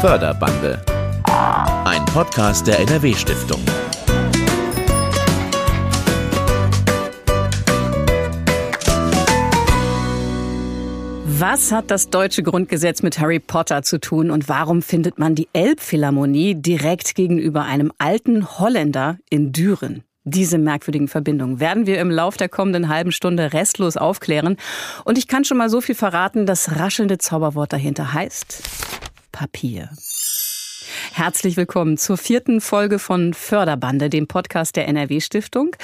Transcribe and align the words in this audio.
Förderbande. 0.00 0.82
Ein 1.84 2.02
Podcast 2.06 2.66
der 2.66 2.80
NRW-Stiftung. 2.80 3.60
Was 11.26 11.70
hat 11.70 11.90
das 11.90 12.08
deutsche 12.08 12.42
Grundgesetz 12.42 13.02
mit 13.02 13.18
Harry 13.18 13.40
Potter 13.40 13.82
zu 13.82 14.00
tun 14.00 14.30
und 14.30 14.48
warum 14.48 14.80
findet 14.80 15.18
man 15.18 15.34
die 15.34 15.50
Elbphilharmonie 15.52 16.54
direkt 16.54 17.14
gegenüber 17.14 17.64
einem 17.64 17.92
alten 17.98 18.58
Holländer 18.58 19.18
in 19.28 19.52
Düren? 19.52 20.04
Diese 20.24 20.56
merkwürdigen 20.56 21.08
Verbindungen 21.08 21.60
werden 21.60 21.84
wir 21.84 22.00
im 22.00 22.10
Lauf 22.10 22.38
der 22.38 22.48
kommenden 22.48 22.88
halben 22.88 23.12
Stunde 23.12 23.52
restlos 23.52 23.98
aufklären. 23.98 24.56
Und 25.04 25.18
ich 25.18 25.28
kann 25.28 25.44
schon 25.44 25.58
mal 25.58 25.68
so 25.68 25.82
viel 25.82 25.94
verraten, 25.94 26.46
das 26.46 26.78
raschelnde 26.78 27.18
Zauberwort 27.18 27.74
dahinter 27.74 28.14
heißt 28.14 28.62
Papier. 29.32 29.90
Herzlich 31.12 31.56
willkommen 31.56 31.96
zur 31.96 32.16
vierten 32.16 32.60
Folge 32.60 32.98
von 32.98 33.34
Förderbande, 33.34 34.10
dem 34.10 34.26
Podcast 34.26 34.76
der 34.76 34.88
NRW 34.88 35.20
Stiftung. 35.20 35.76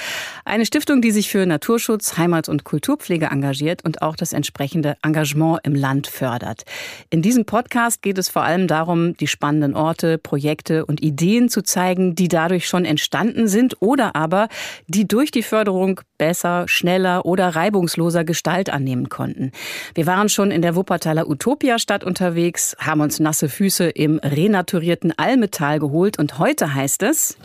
Eine 0.45 0.65
Stiftung, 0.65 1.01
die 1.01 1.11
sich 1.11 1.29
für 1.29 1.45
Naturschutz, 1.45 2.17
Heimat- 2.17 2.49
und 2.49 2.63
Kulturpflege 2.63 3.27
engagiert 3.27 3.83
und 3.85 4.01
auch 4.01 4.15
das 4.15 4.33
entsprechende 4.33 4.95
Engagement 5.03 5.59
im 5.63 5.75
Land 5.75 6.07
fördert. 6.07 6.63
In 7.09 7.21
diesem 7.21 7.45
Podcast 7.45 8.01
geht 8.01 8.17
es 8.17 8.29
vor 8.29 8.43
allem 8.43 8.67
darum, 8.67 9.15
die 9.17 9.27
spannenden 9.27 9.75
Orte, 9.75 10.17
Projekte 10.17 10.85
und 10.85 11.01
Ideen 11.01 11.49
zu 11.49 11.61
zeigen, 11.61 12.15
die 12.15 12.27
dadurch 12.27 12.67
schon 12.67 12.85
entstanden 12.85 13.47
sind 13.47 13.81
oder 13.81 14.15
aber 14.15 14.47
die 14.87 15.07
durch 15.07 15.31
die 15.31 15.43
Förderung 15.43 16.01
besser, 16.17 16.65
schneller 16.67 17.25
oder 17.25 17.49
reibungsloser 17.49 18.23
Gestalt 18.23 18.69
annehmen 18.69 19.09
konnten. 19.09 19.51
Wir 19.95 20.07
waren 20.07 20.29
schon 20.29 20.51
in 20.51 20.61
der 20.61 20.75
Wuppertaler 20.75 21.29
Utopia-Stadt 21.29 22.03
unterwegs, 22.03 22.75
haben 22.79 23.01
uns 23.01 23.19
nasse 23.19 23.49
Füße 23.49 23.89
im 23.89 24.19
renaturierten 24.19 24.96
Allmetall 25.17 25.79
geholt 25.79 26.19
und 26.19 26.39
heute 26.39 26.73
heißt 26.73 27.03
es 27.03 27.37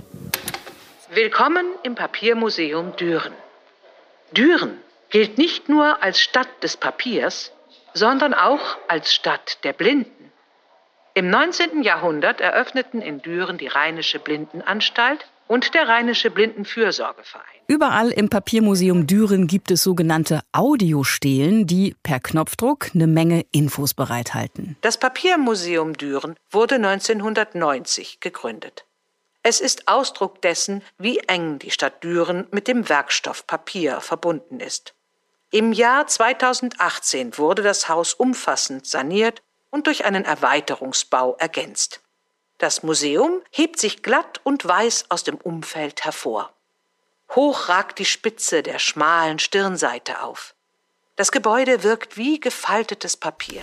Willkommen 1.10 1.66
im 1.82 1.94
Papiermuseum 1.94 2.96
Düren. 2.96 3.34
Düren 4.32 4.78
gilt 5.10 5.36
nicht 5.38 5.68
nur 5.68 6.02
als 6.02 6.20
Stadt 6.20 6.48
des 6.62 6.76
Papiers, 6.76 7.52
sondern 7.94 8.34
auch 8.34 8.78
als 8.88 9.12
Stadt 9.14 9.62
der 9.64 9.72
Blinden. 9.72 10.32
Im 11.14 11.28
19. 11.28 11.82
Jahrhundert 11.82 12.40
eröffneten 12.40 13.02
in 13.02 13.20
Düren 13.20 13.58
die 13.58 13.66
Rheinische 13.66 14.18
Blindenanstalt 14.18 15.26
und 15.48 15.74
der 15.74 15.86
Rheinische 15.86 16.30
Blindenfürsorgeverein. 16.30 17.61
Überall 17.72 18.10
im 18.10 18.28
Papiermuseum 18.28 19.06
Düren 19.06 19.46
gibt 19.46 19.70
es 19.70 19.82
sogenannte 19.82 20.42
Audiostelen, 20.52 21.66
die 21.66 21.96
per 22.02 22.20
Knopfdruck 22.20 22.90
eine 22.94 23.06
Menge 23.06 23.46
Infos 23.50 23.94
bereithalten. 23.94 24.76
Das 24.82 24.98
Papiermuseum 24.98 25.94
Düren 25.94 26.36
wurde 26.50 26.74
1990 26.74 28.20
gegründet. 28.20 28.84
Es 29.42 29.58
ist 29.58 29.88
Ausdruck 29.88 30.42
dessen, 30.42 30.82
wie 30.98 31.20
eng 31.20 31.60
die 31.60 31.70
Stadt 31.70 32.04
Düren 32.04 32.46
mit 32.50 32.68
dem 32.68 32.90
Werkstoff 32.90 33.46
Papier 33.46 34.02
verbunden 34.02 34.60
ist. 34.60 34.92
Im 35.50 35.72
Jahr 35.72 36.06
2018 36.06 37.38
wurde 37.38 37.62
das 37.62 37.88
Haus 37.88 38.12
umfassend 38.12 38.86
saniert 38.86 39.40
und 39.70 39.86
durch 39.86 40.04
einen 40.04 40.26
Erweiterungsbau 40.26 41.36
ergänzt. 41.38 42.02
Das 42.58 42.82
Museum 42.82 43.40
hebt 43.50 43.80
sich 43.80 44.02
glatt 44.02 44.42
und 44.44 44.62
weiß 44.62 45.06
aus 45.08 45.24
dem 45.24 45.36
Umfeld 45.36 46.04
hervor. 46.04 46.52
Hoch 47.34 47.68
ragt 47.68 47.98
die 47.98 48.04
Spitze 48.04 48.62
der 48.62 48.78
schmalen 48.78 49.38
Stirnseite 49.38 50.22
auf. 50.22 50.54
Das 51.16 51.32
Gebäude 51.32 51.82
wirkt 51.82 52.16
wie 52.16 52.40
gefaltetes 52.40 53.16
Papier. 53.16 53.62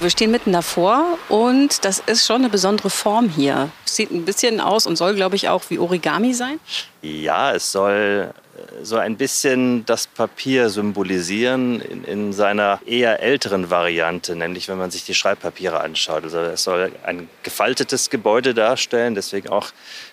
Wir 0.00 0.08
stehen 0.08 0.30
mitten 0.30 0.52
davor 0.52 1.18
und 1.28 1.84
das 1.84 1.98
ist 2.06 2.26
schon 2.26 2.36
eine 2.36 2.48
besondere 2.48 2.88
Form 2.88 3.28
hier. 3.28 3.68
Sieht 3.84 4.10
ein 4.10 4.24
bisschen 4.24 4.58
aus 4.58 4.86
und 4.86 4.96
soll, 4.96 5.14
glaube 5.14 5.36
ich, 5.36 5.50
auch 5.50 5.62
wie 5.68 5.78
Origami 5.78 6.32
sein. 6.32 6.58
Ja, 7.02 7.52
es 7.52 7.70
soll 7.70 8.32
so 8.82 8.96
ein 8.96 9.18
bisschen 9.18 9.84
das 9.84 10.06
Papier 10.06 10.70
symbolisieren 10.70 11.82
in, 11.82 12.04
in, 12.04 12.32
seiner 12.32 12.80
eher 12.86 13.20
älteren 13.20 13.68
Variante, 13.68 14.36
nämlich 14.36 14.68
wenn 14.68 14.78
man 14.78 14.90
sich 14.90 15.04
die 15.04 15.14
Schreibpapiere 15.14 15.80
anschaut. 15.80 16.24
Also 16.24 16.38
es 16.38 16.62
soll 16.62 16.92
ein 17.04 17.28
gefaltetes 17.42 18.08
Gebäude 18.08 18.54
darstellen, 18.54 19.14
deswegen 19.14 19.50
auch 19.50 19.68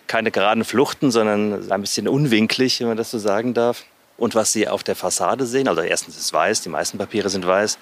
keine 0.08 0.31
geraden 0.31 0.66
Fluchten, 0.66 1.12
sondern 1.12 1.72
ein 1.72 1.81
bisschen 1.81 2.09
unwinklig, 2.09 2.81
wenn 2.81 2.88
man 2.88 2.98
das 2.98 3.12
so 3.12 3.19
sagen 3.19 3.54
darf. 3.54 3.86
Und 4.18 4.34
was 4.34 4.52
Sie 4.52 4.68
auf 4.68 4.84
der 4.84 4.96
Fassade 4.96 5.46
sehen, 5.46 5.68
also 5.68 5.81
erstens 5.81 6.16
ist 6.16 6.25
es 6.25 6.34
weiß, 6.34 6.62
die 6.62 6.69
meisten 6.69 6.98
Papiere 6.98 7.30
sind 7.30 7.46
weiß, 7.46 7.78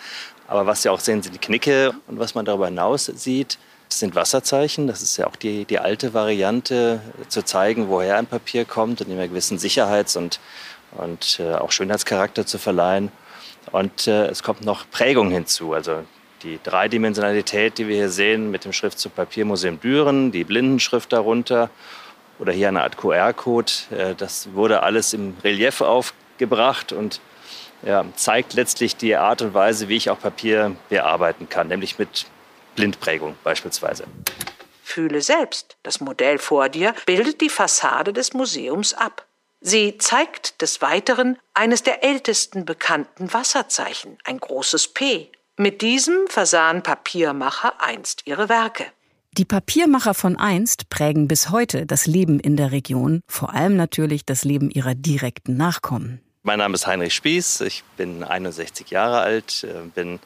aber 0.48 0.66
was 0.66 0.82
Sie 0.82 0.90
auch 0.90 1.00
sehen, 1.00 1.22
sind 1.22 1.34
die 1.34 1.40
Knicke. 1.40 1.94
Und 2.08 2.20
was 2.20 2.36
man 2.36 2.46
darüber 2.46 2.68
hinaus 2.68 3.06
sieht, 3.06 3.58
sind 3.90 4.16
Wasserzeichen. 4.16 4.88
Das 4.88 5.02
ist 5.02 5.18
ja 5.18 5.28
auch 5.28 5.36
die, 5.36 5.66
die 5.66 5.80
alte 5.80 6.14
Variante, 6.14 7.02
zu 7.28 7.44
zeigen, 7.44 7.90
woher 7.90 8.18
ein 8.18 8.28
Papier 8.28 8.66
kommt 8.66 9.02
und 9.02 9.10
ihm 9.10 9.20
einen 9.20 9.30
gewissen 9.30 9.58
Sicherheits- 9.58 10.18
und, 10.18 10.40
und 10.98 11.40
äh, 11.40 11.56
auch 11.56 11.72
Schönheitscharakter 11.72 12.46
zu 12.46 12.58
verleihen. 12.58 13.12
Und 13.72 14.08
äh, 14.08 14.28
es 14.28 14.44
kommt 14.44 14.64
noch 14.64 14.90
Prägung 14.92 15.32
hinzu. 15.32 15.74
Also 15.74 16.04
die 16.44 16.60
Dreidimensionalität, 16.64 17.78
die 17.78 17.88
wir 17.88 17.96
hier 17.96 18.10
sehen 18.10 18.52
mit 18.52 18.66
dem 18.66 18.74
Schriftzug 18.74 19.16
Papiermuseum 19.16 19.80
Düren, 19.80 20.32
die 20.32 20.44
Blindenschrift 20.44 21.12
darunter 21.12 21.70
oder 22.38 22.52
hier 22.52 22.68
eine 22.68 22.84
Art 22.84 22.98
QR-Code, 22.98 23.72
äh, 23.92 24.16
das 24.16 24.54
wurde 24.54 24.84
alles 24.84 25.14
im 25.14 25.36
Relief 25.44 25.82
aufgebracht 25.82 26.92
und 26.92 27.20
ja, 27.84 28.06
zeigt 28.16 28.54
letztlich 28.54 28.96
die 28.96 29.16
Art 29.16 29.42
und 29.42 29.54
Weise, 29.54 29.88
wie 29.90 29.98
ich 29.98 30.10
auch 30.10 30.20
Papier 30.20 30.76
bearbeiten 30.90 31.50
kann, 31.50 31.68
nämlich 31.68 32.00
mit 32.00 32.26
Blindprägung 32.76 33.36
beispielsweise. 33.44 34.06
Fühle 34.84 35.22
selbst, 35.22 35.78
das 35.84 36.00
Modell 36.00 36.38
vor 36.38 36.70
dir 36.70 36.94
bildet 37.06 37.42
die 37.42 37.50
Fassade 37.50 38.14
des 38.14 38.34
Museums 38.34 38.94
ab. 38.94 39.26
Sie 39.62 39.98
zeigt 39.98 40.62
des 40.62 40.82
Weiteren 40.82 41.40
eines 41.54 41.82
der 41.82 42.04
ältesten 42.04 42.66
bekannten 42.66 43.34
Wasserzeichen, 43.34 44.18
ein 44.24 44.38
großes 44.38 44.90
P. 44.90 45.32
Mit 45.58 45.82
diesem 45.82 46.28
versahen 46.28 46.84
Papiermacher 46.84 47.82
einst 47.82 48.24
ihre 48.26 48.48
Werke. 48.50 48.86
Die 49.38 49.46
Papiermacher 49.46 50.14
von 50.14 50.38
einst 50.38 50.90
prägen 50.90 51.28
bis 51.28 51.50
heute 51.50 51.86
das 51.86 52.06
Leben 52.06 52.40
in 52.40 52.56
der 52.56 52.72
Region, 52.72 53.22
vor 53.28 53.54
allem 53.54 53.76
natürlich 53.76 54.26
das 54.26 54.46
Leben 54.46 54.70
ihrer 54.70 54.96
direkten 54.96 55.58
Nachkommen. 55.58 56.22
Mein 56.48 56.60
Name 56.60 56.76
ist 56.76 56.86
Heinrich 56.86 57.16
Spieß, 57.16 57.62
ich 57.62 57.84
bin 57.98 58.24
61 58.24 58.92
Jahre 58.92 59.22
alt, 59.22 59.64
äh, 59.64 59.82
bin 59.96 60.20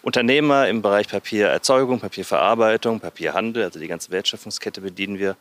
Unternehmer 0.00 0.68
im 0.68 0.80
Bereich 0.80 1.08
Papiererzeugung, 1.08 1.98
Papierverarbeitung, 1.98 3.00
Papierhandel, 3.00 3.64
also 3.64 3.80
die 3.80 3.88
ganze 3.88 4.12
Wertschöpfungskette 4.12 4.80
bedienen 4.80 5.18
wir. 5.18 5.34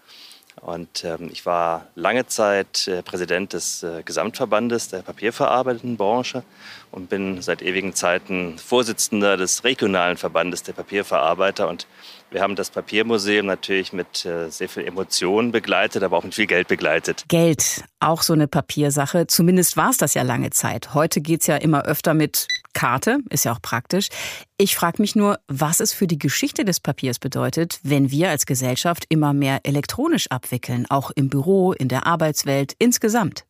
Und 0.62 1.04
ähm, 1.04 1.30
ich 1.32 1.46
war 1.46 1.90
lange 1.94 2.26
Zeit 2.26 2.88
äh, 2.88 3.04
Präsident 3.04 3.54
des 3.54 3.84
äh, 3.84 4.02
Gesamtverbandes 4.04 4.88
der 4.88 5.04
papierverarbeitenden 5.04 5.96
Branche 5.96 6.42
und 6.92 7.08
bin 7.08 7.44
seit 7.44 7.62
ewigen 7.62 7.94
Zeiten 7.94 8.58
Vorsitzender 8.58 9.38
des 9.38 9.64
regionalen 9.64 10.18
Verbandes 10.18 10.64
der 10.64 10.74
Papierverarbeiter 10.74 11.68
und 11.68 11.86
wir 12.36 12.42
haben 12.42 12.58
das 12.58 12.70
Papiermuseum 12.70 13.46
natürlich 13.46 13.94
mit 13.94 14.26
äh, 14.26 14.50
sehr 14.50 14.68
viel 14.68 14.84
Emotionen 14.84 15.54
begleitet, 15.54 16.04
aber 16.04 16.18
auch 16.18 16.24
mit 16.26 16.36
viel 16.36 16.48
Geld 16.48 16.68
begleitet. 16.68 17.24
Geld, 17.30 17.86
auch 18.02 18.22
so 18.22 18.34
eine 18.34 18.50
Papiersache. 18.50 19.26
Zumindest 19.28 19.78
war 19.78 19.90
es 19.90 19.98
das 19.98 20.16
ja 20.16 20.22
lange 20.22 20.50
Zeit. 20.50 20.94
Heute 20.94 21.22
geht 21.22 21.42
es 21.42 21.48
ja 21.48 21.56
immer 21.56 21.86
öfter 21.86 22.14
mit 22.14 22.50
Karte, 22.74 23.20
ist 23.30 23.46
ja 23.46 23.54
auch 23.54 23.62
praktisch. 23.62 24.10
Ich 24.58 24.76
frage 24.76 25.02
mich 25.02 25.16
nur, 25.16 25.40
was 25.48 25.80
es 25.80 25.94
für 25.94 26.08
die 26.08 26.20
Geschichte 26.20 26.66
des 26.66 26.82
Papiers 26.82 27.20
bedeutet, 27.20 27.80
wenn 27.84 28.12
wir 28.12 28.30
als 28.30 28.46
Gesellschaft 28.46 29.06
immer 29.08 29.32
mehr 29.32 29.62
elektronisch 29.64 30.28
abwickeln, 30.30 30.86
auch 30.90 31.12
im 31.12 31.30
Büro, 31.30 31.72
in 31.72 31.88
der 31.88 32.06
Arbeitswelt, 32.06 32.74
insgesamt. 32.80 33.46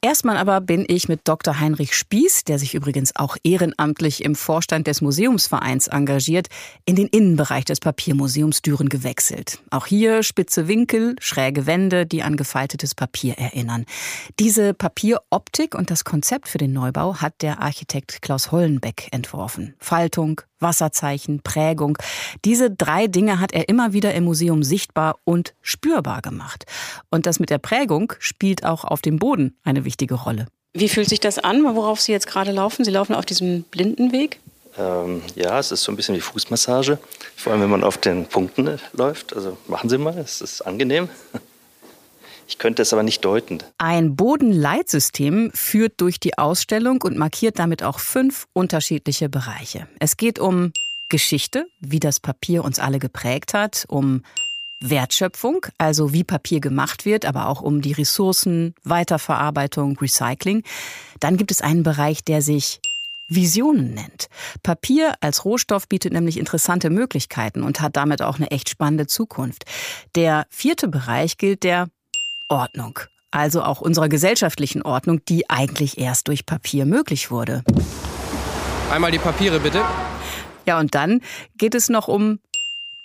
Erstmal 0.00 0.36
aber 0.36 0.60
bin 0.60 0.84
ich 0.88 1.08
mit 1.08 1.20
Dr. 1.24 1.60
Heinrich 1.60 1.94
Spieß, 1.94 2.44
der 2.44 2.58
sich 2.58 2.74
übrigens 2.74 3.14
auch 3.16 3.36
ehrenamtlich 3.42 4.24
im 4.24 4.34
Vorstand 4.34 4.86
des 4.86 5.00
Museumsvereins 5.00 5.88
engagiert, 5.88 6.48
in 6.84 6.96
den 6.96 7.06
Innenbereich 7.06 7.64
des 7.64 7.80
Papiermuseums 7.80 8.62
Düren 8.62 8.88
gewechselt. 8.88 9.60
Auch 9.70 9.86
hier 9.86 10.22
spitze 10.22 10.68
Winkel, 10.68 11.16
schräge 11.20 11.66
Wände, 11.66 12.06
die 12.06 12.22
an 12.22 12.36
gefaltetes 12.36 12.94
Papier 12.94 13.34
erinnern. 13.38 13.84
Diese 14.38 14.74
Papieroptik 14.74 15.74
und 15.74 15.90
das 15.90 16.04
Konzept 16.04 16.48
für 16.48 16.58
den 16.58 16.72
Neubau 16.72 17.16
hat 17.16 17.34
der 17.42 17.60
Architekt 17.60 18.22
Klaus 18.22 18.52
Hollenbeck 18.52 19.08
entworfen. 19.12 19.74
Faltung, 19.78 20.40
Wasserzeichen, 20.60 21.42
Prägung. 21.42 21.98
Diese 22.44 22.70
drei 22.70 23.06
Dinge 23.06 23.40
hat 23.40 23.52
er 23.52 23.68
immer 23.68 23.92
wieder 23.92 24.14
im 24.14 24.24
Museum 24.24 24.62
sichtbar 24.62 25.18
und 25.24 25.54
spürbar 25.62 26.22
gemacht. 26.22 26.64
Und 27.10 27.26
das 27.26 27.40
mit 27.40 27.50
der 27.50 27.58
Prägung 27.58 28.12
spielt 28.18 28.64
auch 28.64 28.84
auf 28.84 29.00
dem 29.02 29.18
Boden 29.18 29.56
eine 29.64 29.84
wichtige 29.84 30.14
Rolle. 30.14 30.46
Wie 30.72 30.88
fühlt 30.88 31.08
sich 31.08 31.20
das 31.20 31.38
an, 31.38 31.64
worauf 31.64 32.00
Sie 32.00 32.12
jetzt 32.12 32.26
gerade 32.26 32.52
laufen? 32.52 32.84
Sie 32.84 32.92
laufen 32.92 33.14
auf 33.14 33.26
diesem 33.26 33.64
Blindenweg? 33.64 34.38
Ähm, 34.78 35.22
ja, 35.34 35.58
es 35.58 35.72
ist 35.72 35.82
so 35.82 35.90
ein 35.90 35.96
bisschen 35.96 36.14
wie 36.14 36.20
Fußmassage. 36.20 36.98
Vor 37.36 37.52
allem, 37.52 37.62
wenn 37.62 37.70
man 37.70 37.82
auf 37.82 37.98
den 37.98 38.26
Punkten 38.26 38.78
läuft. 38.92 39.34
Also 39.34 39.56
machen 39.66 39.90
Sie 39.90 39.98
mal, 39.98 40.16
es 40.18 40.40
ist 40.40 40.62
angenehm. 40.62 41.08
Ich 42.50 42.58
könnte 42.58 42.82
es 42.82 42.92
aber 42.92 43.04
nicht 43.04 43.24
deuten. 43.24 43.58
Ein 43.78 44.16
Bodenleitsystem 44.16 45.52
führt 45.54 46.00
durch 46.00 46.18
die 46.18 46.36
Ausstellung 46.36 47.00
und 47.00 47.16
markiert 47.16 47.60
damit 47.60 47.84
auch 47.84 48.00
fünf 48.00 48.48
unterschiedliche 48.52 49.28
Bereiche. 49.28 49.86
Es 50.00 50.16
geht 50.16 50.40
um 50.40 50.72
Geschichte, 51.08 51.66
wie 51.78 52.00
das 52.00 52.18
Papier 52.18 52.64
uns 52.64 52.80
alle 52.80 52.98
geprägt 52.98 53.54
hat, 53.54 53.84
um 53.86 54.24
Wertschöpfung, 54.80 55.64
also 55.78 56.12
wie 56.12 56.24
Papier 56.24 56.58
gemacht 56.58 57.04
wird, 57.04 57.24
aber 57.24 57.46
auch 57.46 57.60
um 57.60 57.82
die 57.82 57.92
Ressourcen, 57.92 58.74
Weiterverarbeitung, 58.82 59.96
Recycling. 59.98 60.64
Dann 61.20 61.36
gibt 61.36 61.52
es 61.52 61.60
einen 61.60 61.84
Bereich, 61.84 62.24
der 62.24 62.42
sich 62.42 62.80
Visionen 63.28 63.94
nennt. 63.94 64.26
Papier 64.64 65.14
als 65.20 65.44
Rohstoff 65.44 65.86
bietet 65.86 66.12
nämlich 66.12 66.36
interessante 66.36 66.90
Möglichkeiten 66.90 67.62
und 67.62 67.80
hat 67.80 67.94
damit 67.94 68.22
auch 68.22 68.38
eine 68.38 68.50
echt 68.50 68.68
spannende 68.68 69.06
Zukunft. 69.06 69.66
Der 70.16 70.46
vierte 70.50 70.88
Bereich 70.88 71.38
gilt 71.38 71.62
der 71.62 71.86
Ordnung, 72.50 72.98
also 73.30 73.62
auch 73.62 73.80
unserer 73.80 74.08
gesellschaftlichen 74.08 74.82
Ordnung, 74.82 75.24
die 75.24 75.48
eigentlich 75.48 75.98
erst 75.98 76.28
durch 76.28 76.44
Papier 76.44 76.84
möglich 76.84 77.30
wurde. 77.30 77.62
Einmal 78.90 79.12
die 79.12 79.18
Papiere 79.18 79.60
bitte. 79.60 79.82
Ja, 80.66 80.78
und 80.78 80.94
dann 80.94 81.20
geht 81.56 81.74
es 81.74 81.88
noch 81.88 82.08
um 82.08 82.40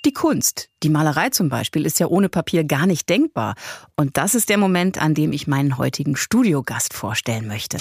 die 0.04 0.14
Kunst. 0.14 0.70
Die 0.84 0.90
Malerei 0.90 1.30
zum 1.30 1.50
Beispiel 1.50 1.86
ist 1.86 2.00
ja 2.00 2.08
ohne 2.08 2.30
Papier 2.30 2.64
gar 2.64 2.86
nicht 2.86 3.10
denkbar. 3.10 3.56
Und 3.96 4.18
das 4.18 4.36
ist 4.36 4.50
der 4.50 4.58
Moment, 4.58 5.02
an 5.02 5.14
dem 5.14 5.32
ich 5.32 5.48
meinen 5.48 5.78
heutigen 5.78 6.16
Studiogast 6.16 6.94
vorstellen 6.94 7.48
möchte. 7.48 7.78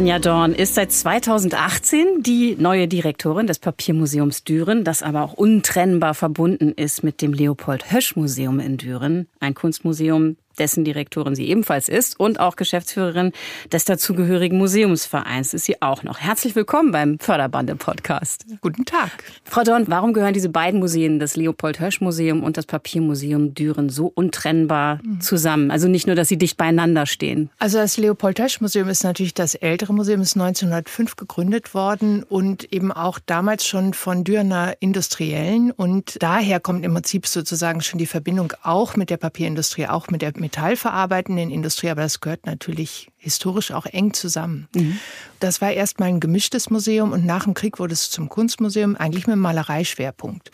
Anja 0.00 0.18
Dorn 0.18 0.54
ist 0.54 0.76
seit 0.76 0.92
2018 0.92 2.22
die 2.22 2.56
neue 2.58 2.88
Direktorin 2.88 3.46
des 3.46 3.58
Papiermuseums 3.58 4.44
Düren, 4.44 4.82
das 4.82 5.02
aber 5.02 5.20
auch 5.20 5.34
untrennbar 5.34 6.14
verbunden 6.14 6.72
ist 6.72 7.04
mit 7.04 7.20
dem 7.20 7.34
Leopold 7.34 7.92
Hösch 7.92 8.16
Museum 8.16 8.60
in 8.60 8.78
Düren, 8.78 9.28
ein 9.40 9.52
Kunstmuseum, 9.52 10.38
dessen 10.58 10.84
Direktorin 10.84 11.34
sie 11.34 11.48
ebenfalls 11.48 11.88
ist 11.88 12.18
und 12.18 12.40
auch 12.40 12.56
Geschäftsführerin 12.56 13.32
des 13.72 13.84
dazugehörigen 13.84 14.58
Museumsvereins 14.58 15.54
ist 15.54 15.64
sie 15.64 15.80
auch 15.80 16.02
noch. 16.02 16.18
Herzlich 16.18 16.54
willkommen 16.56 16.92
beim 16.92 17.18
Förderbande-Podcast. 17.18 18.46
Guten 18.60 18.84
Tag. 18.84 19.10
Frau 19.44 19.62
Dorn, 19.62 19.84
warum 19.88 20.12
gehören 20.12 20.34
diese 20.34 20.48
beiden 20.48 20.80
Museen, 20.80 21.18
das 21.18 21.36
Leopold-Hösch-Museum 21.36 22.42
und 22.42 22.56
das 22.56 22.66
Papiermuseum 22.66 23.54
Düren, 23.54 23.88
so 23.88 24.10
untrennbar 24.14 25.00
zusammen? 25.20 25.70
Also 25.70 25.88
nicht 25.88 26.06
nur, 26.06 26.16
dass 26.16 26.28
sie 26.28 26.38
dicht 26.38 26.56
beieinander 26.56 27.06
stehen. 27.06 27.50
Also 27.58 27.78
das 27.78 27.96
Leopold-Hösch-Museum 27.96 28.88
ist 28.88 29.04
natürlich 29.04 29.34
das 29.34 29.54
ältere 29.54 29.94
Museum, 29.94 30.20
ist 30.20 30.36
1905 30.36 31.16
gegründet 31.16 31.74
worden 31.74 32.22
und 32.22 32.72
eben 32.72 32.92
auch 32.92 33.18
damals 33.24 33.66
schon 33.66 33.94
von 33.94 34.24
Dürener 34.24 34.74
Industriellen. 34.80 35.70
Und 35.70 36.22
daher 36.22 36.60
kommt 36.60 36.84
im 36.84 36.94
Prinzip 36.94 37.26
sozusagen 37.26 37.80
schon 37.80 37.98
die 37.98 38.06
Verbindung 38.06 38.52
auch 38.62 38.96
mit 38.96 39.10
der 39.10 39.16
Papierindustrie, 39.16 39.86
auch 39.86 40.08
mit 40.08 40.22
der 40.22 40.32
metallverarbeitenden 40.50 41.50
Industrie, 41.50 41.90
aber 41.90 42.02
das 42.02 42.20
gehört 42.20 42.44
natürlich 42.44 43.08
historisch 43.20 43.70
auch 43.70 43.86
eng 43.86 44.14
zusammen. 44.14 44.66
Mhm. 44.74 44.98
Das 45.38 45.60
war 45.60 45.70
erstmal 45.70 46.08
ein 46.08 46.20
gemischtes 46.20 46.70
Museum 46.70 47.12
und 47.12 47.24
nach 47.24 47.44
dem 47.44 47.54
Krieg 47.54 47.78
wurde 47.78 47.92
es 47.92 48.10
zum 48.10 48.28
Kunstmuseum, 48.28 48.96
eigentlich 48.96 49.26
mit 49.26 49.36
Malereischwerpunkt. 49.36 50.50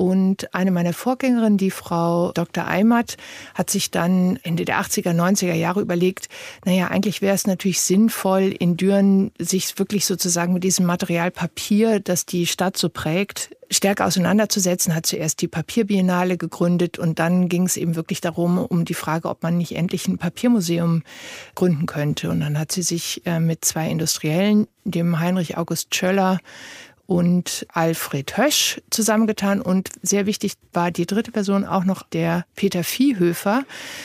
Und 0.00 0.54
eine 0.54 0.70
meiner 0.70 0.94
Vorgängerinnen, 0.94 1.58
die 1.58 1.70
Frau 1.70 2.32
Dr. 2.32 2.66
Eimert, 2.66 3.18
hat 3.52 3.68
sich 3.68 3.90
dann 3.90 4.38
Ende 4.42 4.64
der 4.64 4.80
80er, 4.80 5.10
90er 5.10 5.52
Jahre 5.52 5.82
überlegt, 5.82 6.30
naja, 6.64 6.88
eigentlich 6.88 7.20
wäre 7.20 7.34
es 7.34 7.46
natürlich 7.46 7.82
sinnvoll, 7.82 8.44
in 8.44 8.78
Düren 8.78 9.30
sich 9.38 9.78
wirklich 9.78 10.06
sozusagen 10.06 10.54
mit 10.54 10.64
diesem 10.64 10.86
Material 10.86 11.30
Papier, 11.30 12.00
das 12.00 12.24
die 12.24 12.46
Stadt 12.46 12.78
so 12.78 12.88
prägt, 12.88 13.50
stärker 13.70 14.06
auseinanderzusetzen, 14.06 14.94
hat 14.94 15.06
zuerst 15.06 15.42
die 15.42 15.48
Papierbiennale 15.48 16.36
gegründet 16.36 16.98
und 16.98 17.18
dann 17.18 17.48
ging 17.48 17.66
es 17.66 17.76
eben 17.76 17.94
wirklich 17.94 18.20
darum, 18.20 18.58
um 18.58 18.84
die 18.84 18.94
Frage, 18.94 19.28
ob 19.28 19.42
man 19.42 19.58
nicht 19.58 19.76
endlich 19.76 20.08
ein 20.08 20.18
Papiermuseum 20.18 21.02
gründen 21.54 21.86
könnte. 21.90 22.30
Und 22.30 22.40
dann 22.40 22.58
hat 22.58 22.70
sie 22.72 22.82
sich 22.82 23.26
äh, 23.26 23.40
mit 23.40 23.64
zwei 23.64 23.90
Industriellen, 23.90 24.68
dem 24.84 25.18
Heinrich 25.18 25.58
August 25.58 25.94
Schöller 25.94 26.38
und 27.10 27.66
Alfred 27.72 28.36
Hösch 28.36 28.80
zusammengetan. 28.88 29.60
Und 29.60 29.88
sehr 30.00 30.26
wichtig 30.26 30.52
war 30.72 30.92
die 30.92 31.06
dritte 31.06 31.32
Person 31.32 31.64
auch 31.64 31.82
noch 31.82 32.04
der 32.04 32.44
Peter 32.54 32.84
Viehhöfer. 32.84 33.64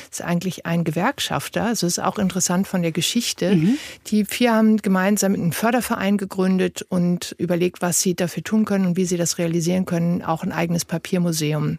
Das 0.10 0.22
ist 0.22 0.25
eigentlich 0.25 0.66
ein 0.66 0.84
Gewerkschafter. 0.84 1.66
Also 1.66 1.86
ist 1.86 2.00
auch 2.00 2.18
interessant 2.18 2.68
von 2.68 2.81
der 2.81 2.92
Geschichte. 2.92 3.57
Mhm. 3.57 3.78
Die 4.07 4.25
vier 4.25 4.56
haben 4.56 4.78
gemeinsam 4.78 5.36
einen 5.36 5.54
Förderverein 5.54 6.18
gegründet 6.18 6.84
und 6.90 7.36
überlegt, 7.38 7.84
was 7.84 8.02
sie 8.02 8.16
dafür 8.16 8.42
tun 8.42 8.66
können 8.66 8.88
und 8.88 8.98
wie 8.98 9.06
sie 9.06 9.18
das 9.18 9.38
realisieren 9.38 9.86
können, 9.86 10.24
auch 10.24 10.42
ein 10.42 10.51
eigenes 10.51 10.84
Papiermuseum 10.84 11.78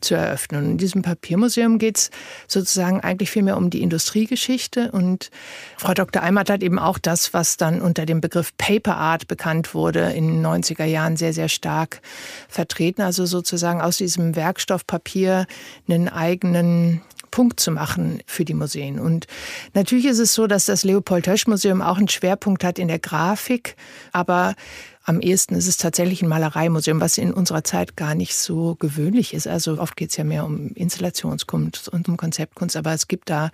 zu 0.00 0.16
eröffnen. 0.16 0.64
Und 0.64 0.70
in 0.72 0.78
diesem 0.78 1.02
Papiermuseum 1.02 1.78
geht 1.78 1.98
es 1.98 2.10
sozusagen 2.48 2.98
eigentlich 2.98 3.30
vielmehr 3.30 3.58
um 3.58 3.70
die 3.70 3.80
Industriegeschichte. 3.80 4.90
Und 4.90 5.30
Frau 5.76 5.94
Dr. 5.94 6.20
Eimert 6.20 6.50
hat 6.50 6.64
eben 6.64 6.80
auch 6.80 6.98
das, 6.98 7.32
was 7.32 7.56
dann 7.58 7.80
unter 7.80 8.06
dem 8.06 8.20
Begriff 8.20 8.50
Paper 8.58 8.96
Art 8.96 9.28
bekannt 9.28 9.72
wurde 9.72 10.10
in 10.10 10.42
19 10.42 10.63
90er 10.64 10.84
Jahren 10.84 11.16
sehr, 11.16 11.32
sehr 11.32 11.48
stark 11.48 12.00
vertreten. 12.48 13.02
Also 13.02 13.26
sozusagen 13.26 13.80
aus 13.80 13.98
diesem 13.98 14.36
Werkstoffpapier 14.36 15.46
einen 15.88 16.08
eigenen 16.08 17.02
Punkt 17.30 17.58
zu 17.58 17.72
machen 17.72 18.22
für 18.26 18.44
die 18.44 18.54
Museen. 18.54 19.00
Und 19.00 19.26
natürlich 19.74 20.06
ist 20.06 20.20
es 20.20 20.34
so, 20.34 20.46
dass 20.46 20.66
das 20.66 20.84
Leopold-Hösch-Museum 20.84 21.82
auch 21.82 21.98
einen 21.98 22.08
Schwerpunkt 22.08 22.62
hat 22.62 22.78
in 22.78 22.86
der 22.86 23.00
Grafik, 23.00 23.74
aber 24.12 24.54
am 25.04 25.20
ehesten 25.20 25.54
ist 25.54 25.68
es 25.68 25.76
tatsächlich 25.76 26.22
ein 26.22 26.28
Malereimuseum, 26.28 27.00
was 27.00 27.18
in 27.18 27.32
unserer 27.32 27.62
Zeit 27.62 27.96
gar 27.96 28.14
nicht 28.14 28.34
so 28.34 28.74
gewöhnlich 28.76 29.34
ist. 29.34 29.46
Also 29.46 29.78
oft 29.78 29.96
geht 29.96 30.10
es 30.10 30.16
ja 30.16 30.24
mehr 30.24 30.46
um 30.46 30.68
Installationskunst 30.68 31.90
und 31.90 32.08
um 32.08 32.16
Konzeptkunst, 32.16 32.74
aber 32.76 32.92
es 32.92 33.06
gibt 33.06 33.28
da 33.28 33.50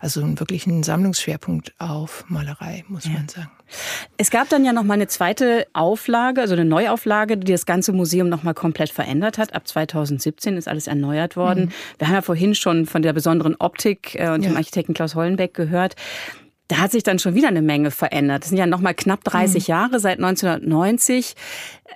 also 0.00 0.22
wirklich 0.38 0.66
einen 0.66 0.84
Sammlungsschwerpunkt 0.84 1.74
auf 1.78 2.24
Malerei, 2.28 2.84
muss 2.88 3.06
ja. 3.06 3.12
man 3.12 3.28
sagen. 3.28 3.50
Es 4.16 4.30
gab 4.30 4.48
dann 4.50 4.64
ja 4.64 4.72
noch 4.72 4.84
mal 4.84 4.94
eine 4.94 5.08
zweite 5.08 5.66
Auflage, 5.72 6.40
also 6.40 6.54
eine 6.54 6.64
Neuauflage, 6.64 7.36
die 7.36 7.50
das 7.50 7.66
ganze 7.66 7.92
Museum 7.92 8.28
noch 8.28 8.42
mal 8.42 8.54
komplett 8.54 8.90
verändert 8.90 9.38
hat. 9.38 9.54
Ab 9.54 9.66
2017 9.66 10.56
ist 10.56 10.68
alles 10.68 10.86
erneuert 10.86 11.36
worden. 11.36 11.64
Mhm. 11.64 11.98
Wir 11.98 12.08
haben 12.08 12.14
ja 12.14 12.22
vorhin 12.22 12.54
schon 12.54 12.86
von 12.86 13.02
der 13.02 13.12
besonderen 13.12 13.56
Optik 13.56 14.14
äh, 14.14 14.28
und 14.28 14.42
ja. 14.42 14.50
dem 14.50 14.56
Architekten 14.56 14.94
Klaus 14.94 15.14
Hollenbeck 15.14 15.54
gehört 15.54 15.96
da 16.68 16.78
hat 16.78 16.92
sich 16.92 17.02
dann 17.02 17.18
schon 17.18 17.34
wieder 17.34 17.48
eine 17.48 17.62
Menge 17.62 17.90
verändert. 17.90 18.42
Das 18.42 18.48
sind 18.48 18.58
ja 18.58 18.66
noch 18.66 18.80
mal 18.80 18.94
knapp 18.94 19.24
30 19.24 19.68
mhm. 19.68 19.70
Jahre 19.70 20.00
seit 20.00 20.18
1990. 20.18 21.34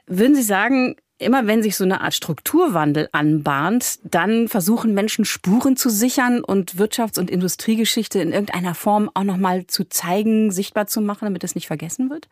Würden 0.07 0.35
Sie 0.35 0.43
sagen, 0.43 0.97
immer 1.19 1.47
wenn 1.47 1.63
sich 1.63 1.77
so 1.77 1.85
eine 1.85 2.01
Art 2.01 2.15
Strukturwandel 2.15 3.09
anbahnt, 3.13 3.99
dann 4.05 4.49
versuchen 4.49 4.95
Menschen 4.95 5.25
Spuren 5.25 5.77
zu 5.77 5.89
sichern 5.89 6.45
und 6.45 6.77
Wirtschafts- 6.77 7.19
und 7.19 7.31
Industriegeschichte 7.31 8.21
in 8.21 8.33
irgendeiner 8.33 8.75
Form 8.75 9.11
auch 9.15 9.25
noch 9.25 9.39
mal 9.39 9.67
zu 9.67 9.89
zeigen, 9.89 10.51
sichtbar 10.51 10.87
zu 10.87 11.01
machen, 11.01 11.25
damit 11.25 11.45
es 11.45 11.55
nicht 11.55 11.67
vergessen 11.67 12.11
wird? 12.11 12.29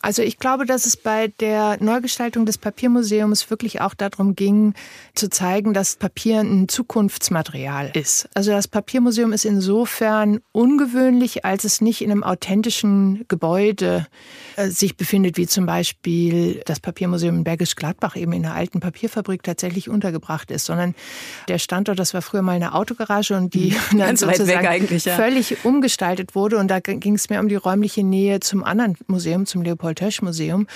Also 0.00 0.22
ich 0.22 0.38
glaube, 0.38 0.66
dass 0.66 0.86
es 0.86 0.96
bei 0.96 1.28
der 1.40 1.76
Neugestaltung 1.80 2.46
des 2.46 2.58
Papiermuseums 2.58 3.50
wirklich 3.50 3.80
auch 3.80 3.94
darum 3.94 4.34
ging, 4.36 4.74
zu 5.14 5.28
zeigen, 5.28 5.74
dass 5.74 5.96
Papier 5.96 6.40
ein 6.40 6.68
Zukunftsmaterial 6.68 7.90
ist. 7.94 8.28
Also 8.34 8.50
das 8.50 8.68
Papiermuseum 8.68 9.32
ist 9.32 9.44
insofern 9.44 10.40
ungewöhnlich, 10.52 11.44
als 11.44 11.64
es 11.64 11.80
nicht 11.80 12.02
in 12.02 12.10
einem 12.10 12.24
authentischen 12.24 13.24
Gebäude 13.28 14.06
äh, 14.56 14.68
sich 14.68 14.96
befindet, 14.96 15.36
wie 15.36 15.46
zum 15.46 15.66
Beispiel 15.66 16.62
das 16.64 16.80
Papiermuseum 16.80 17.38
in 17.38 17.44
Bergisch 17.44 17.76
Gladbach 17.76 18.16
eben 18.16 18.32
in 18.32 18.44
einer 18.44 18.54
alten 18.54 18.80
Papierfabrik 18.80 19.42
tatsächlich 19.42 19.88
untergebracht 19.88 20.50
ist, 20.50 20.64
sondern 20.66 20.94
der 21.48 21.58
Standort, 21.58 21.98
das 21.98 22.14
war 22.14 22.22
früher 22.22 22.42
mal 22.42 22.52
eine 22.52 22.74
Autogarage 22.74 23.36
und 23.36 23.54
die 23.54 23.76
mhm. 23.92 23.98
dann 23.98 24.16
sozusagen 24.16 24.88
ja. 24.90 25.16
völlig 25.16 25.64
umgestaltet 25.64 26.34
wurde 26.34 26.58
und 26.58 26.68
da 26.68 26.80
ging 26.80 27.14
es 27.14 27.28
mehr 27.30 27.40
um 27.40 27.48
die 27.48 27.56
räumliche 27.56 28.02
Nähe 28.02 28.40
zum 28.40 28.64
anderen 28.64 28.96
Museum, 29.06 29.46
zum 29.46 29.57
Leopold-Hösch-Museum. 29.62 30.66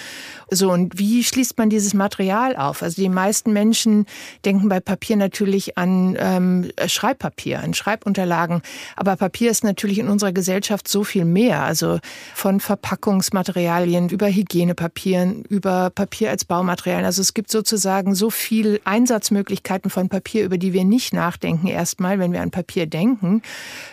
So, 0.51 0.71
und 0.71 0.99
wie 0.99 1.25
schließt 1.25 1.59
man 1.59 1.71
dieses 1.71 1.95
Material 1.95 2.57
auf? 2.57 2.83
Also 2.83 3.01
die 3.01 3.09
meisten 3.09 3.53
Menschen 3.53 4.07
denken 4.45 4.69
bei 4.69 4.81
Papier 4.81 5.17
natürlich 5.17 5.79
an 5.79 6.17
ähm, 6.19 6.71
Schreibpapier, 6.87 7.61
an 7.61 7.75
Schreibunterlagen. 7.75 8.63
Aber 8.97 9.17
Papier 9.17 9.51
ist 9.51 9.65
natürlich 9.65 9.99
in 9.99 10.09
unserer 10.09 10.33
Gesellschaft 10.33 10.89
so 10.89 11.05
viel 11.05 11.25
mehr. 11.25 11.63
Also 11.63 11.99
von 12.35 12.61
Verpackungsmaterialien 12.61 14.09
über 14.09 14.29
Hygienepapieren, 14.29 15.45
über 15.49 15.91
Papier 15.91 16.31
als 16.31 16.45
Baumaterialien. 16.45 17.07
Also 17.07 17.23
es 17.23 17.35
gibt 17.35 17.51
sozusagen 17.51 18.15
so 18.15 18.31
viel 18.31 18.81
Einsatzmöglichkeiten 18.85 19.91
von 19.91 20.09
Papier, 20.09 20.45
über 20.45 20.59
die 20.59 20.73
wir 20.73 20.85
nicht 20.85 21.13
nachdenken 21.13 21.67
erstmal, 21.67 22.19
wenn 22.19 22.33
wir 22.33 22.43
an 22.43 22.51
Papier 22.51 22.87
denken. 22.87 23.43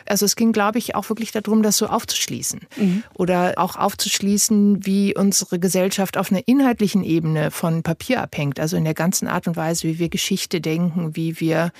Also 0.07 0.25
es 0.25 0.35
ging, 0.35 0.51
glaube 0.51 0.77
ich, 0.77 0.95
auch 0.95 1.09
wirklich 1.09 1.31
darum, 1.31 1.63
das 1.63 1.77
so 1.77 1.87
aufzuschließen. 1.87 2.61
Mhm. 2.77 3.03
Oder 3.13 3.53
auch 3.57 3.75
aufzuschließen, 3.75 4.68
wie 4.85 5.15
unsere 5.15 5.59
Gesellschaft 5.59 6.17
auf 6.17 6.31
einer 6.31 6.47
inhaltlichen 6.47 7.03
Ebene 7.03 7.51
von 7.51 7.83
Papier 7.83 8.21
abhängt, 8.21 8.59
also 8.59 8.77
in 8.77 8.83
der 8.83 8.93
ganzen 8.93 9.27
Art 9.27 9.47
und 9.47 9.55
Weise, 9.55 9.87
wie 9.87 9.99
wir 9.99 10.09
Geschichte 10.09 10.61
denken, 10.61 11.15
wie 11.15 11.39
wir 11.39 11.71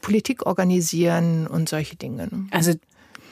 Politik 0.00 0.46
organisieren 0.46 1.46
und 1.46 1.68
solche 1.68 1.96
Dinge. 1.96 2.28
Also 2.50 2.72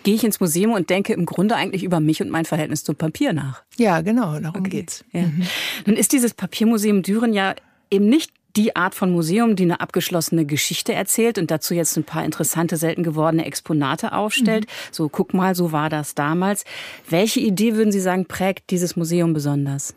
gehe 0.04 0.14
ich 0.14 0.24
ins 0.24 0.38
Museum 0.38 0.72
und 0.72 0.90
denke 0.90 1.12
im 1.12 1.26
Grunde 1.26 1.56
eigentlich 1.56 1.82
über 1.82 1.98
mich 1.98 2.22
und 2.22 2.30
mein 2.30 2.44
Verhältnis 2.44 2.84
zum 2.84 2.94
Papier 2.94 3.32
nach. 3.32 3.62
Ja, 3.76 4.00
genau, 4.02 4.38
darum 4.38 4.60
okay. 4.60 4.70
geht's. 4.70 5.04
Ja. 5.12 5.22
Mhm. 5.22 5.46
Nun 5.86 5.96
ist 5.96 6.12
dieses 6.12 6.34
Papiermuseum 6.34 7.02
Düren 7.02 7.32
ja 7.32 7.54
eben 7.90 8.08
nicht 8.08 8.30
die 8.56 8.76
Art 8.76 8.94
von 8.94 9.10
Museum, 9.10 9.56
die 9.56 9.64
eine 9.64 9.80
abgeschlossene 9.80 10.44
Geschichte 10.44 10.92
erzählt 10.92 11.38
und 11.38 11.50
dazu 11.50 11.74
jetzt 11.74 11.96
ein 11.96 12.04
paar 12.04 12.24
interessante, 12.24 12.76
selten 12.76 13.02
gewordene 13.02 13.44
Exponate 13.46 14.12
aufstellt. 14.12 14.66
Mhm. 14.66 14.70
So, 14.92 15.08
guck 15.08 15.34
mal, 15.34 15.54
so 15.54 15.72
war 15.72 15.90
das 15.90 16.14
damals. 16.14 16.64
Welche 17.08 17.40
Idee 17.40 17.74
würden 17.74 17.92
Sie 17.92 18.00
sagen, 18.00 18.26
prägt 18.26 18.70
dieses 18.70 18.96
Museum 18.96 19.32
besonders? 19.32 19.94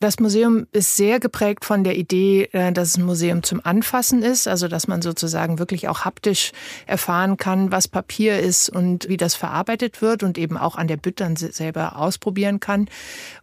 Das 0.00 0.20
Museum 0.20 0.66
ist 0.72 0.96
sehr 0.96 1.20
geprägt 1.20 1.64
von 1.64 1.82
der 1.82 1.96
Idee, 1.96 2.48
äh, 2.52 2.72
dass 2.72 2.90
es 2.90 2.96
ein 2.98 3.04
Museum 3.04 3.42
zum 3.42 3.64
Anfassen 3.64 4.22
ist, 4.22 4.46
also 4.46 4.68
dass 4.68 4.88
man 4.88 5.00
sozusagen 5.00 5.58
wirklich 5.58 5.88
auch 5.88 6.04
haptisch 6.04 6.52
erfahren 6.86 7.38
kann, 7.38 7.72
was 7.72 7.88
Papier 7.88 8.38
ist 8.38 8.68
und 8.68 9.08
wie 9.08 9.16
das 9.16 9.34
verarbeitet 9.34 10.02
wird 10.02 10.22
und 10.22 10.36
eben 10.36 10.58
auch 10.58 10.76
an 10.76 10.88
der 10.88 10.98
Bütt 10.98 11.20
dann 11.20 11.36
selber 11.36 11.96
ausprobieren 11.96 12.60
kann. 12.60 12.88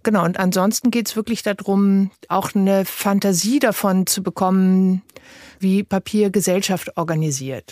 Genau, 0.04 0.24
und 0.24 0.40
ansonsten 0.40 0.92
geht 0.92 1.08
es 1.08 1.16
wirklich 1.16 1.42
darum, 1.42 2.12
auch 2.28 2.54
eine 2.54 2.86
Fantasie 2.86 3.60
davon 3.60 4.06
zu 4.06 4.22
bekommen, 4.22 5.02
wie 5.60 5.84
Papier 5.84 6.30
Gesellschaft 6.30 6.98
organisiert. 6.98 7.72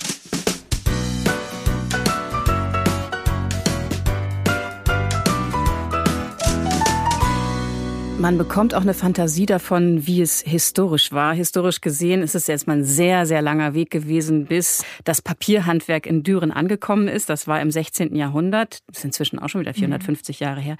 Man 8.21 8.37
bekommt 8.37 8.75
auch 8.75 8.81
eine 8.81 8.93
Fantasie 8.93 9.47
davon, 9.47 10.05
wie 10.05 10.21
es 10.21 10.41
historisch 10.41 11.11
war. 11.11 11.33
Historisch 11.33 11.81
gesehen 11.81 12.21
ist 12.21 12.35
es 12.35 12.45
jetzt 12.45 12.67
mal 12.67 12.77
ein 12.77 12.85
sehr, 12.85 13.25
sehr 13.25 13.41
langer 13.41 13.73
Weg 13.73 13.89
gewesen, 13.89 14.45
bis 14.45 14.83
das 15.05 15.23
Papierhandwerk 15.23 16.05
in 16.05 16.21
Düren 16.21 16.51
angekommen 16.51 17.07
ist. 17.07 17.31
Das 17.31 17.47
war 17.47 17.59
im 17.59 17.71
16. 17.71 18.15
Jahrhundert. 18.15 18.81
Das 18.85 18.99
ist 18.99 19.05
inzwischen 19.05 19.39
auch 19.39 19.49
schon 19.49 19.61
wieder 19.61 19.73
450 19.73 20.39
mhm. 20.39 20.45
Jahre 20.45 20.61
her. 20.61 20.77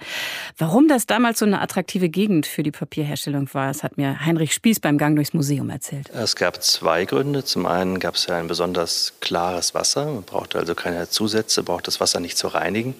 Warum 0.56 0.86
das 0.86 1.06
damals 1.06 1.40
so 1.40 1.44
eine 1.44 1.60
attraktive 1.60 2.08
Gegend 2.08 2.46
für 2.46 2.62
die 2.62 2.70
Papierherstellung 2.70 3.52
war, 3.54 3.66
das 3.66 3.82
hat 3.82 3.96
mir 3.96 4.24
Heinrich 4.24 4.54
Spieß 4.54 4.78
beim 4.78 4.96
Gang 4.96 5.16
durchs 5.16 5.34
Museum 5.34 5.68
erzählt. 5.68 6.10
Es 6.10 6.36
gab 6.36 6.62
zwei 6.62 7.06
Gründe. 7.06 7.42
Zum 7.42 7.66
einen 7.66 7.98
gab 7.98 8.14
es 8.14 8.28
ja 8.28 8.36
ein 8.36 8.46
besonders 8.46 9.14
klares 9.18 9.74
Wasser. 9.74 10.06
Man 10.06 10.22
brauchte 10.22 10.60
also 10.60 10.76
keine 10.76 11.10
Zusätze, 11.10 11.64
braucht 11.64 11.88
das 11.88 11.98
Wasser 11.98 12.20
nicht 12.20 12.38
zu 12.38 12.46
reinigen. 12.46 12.94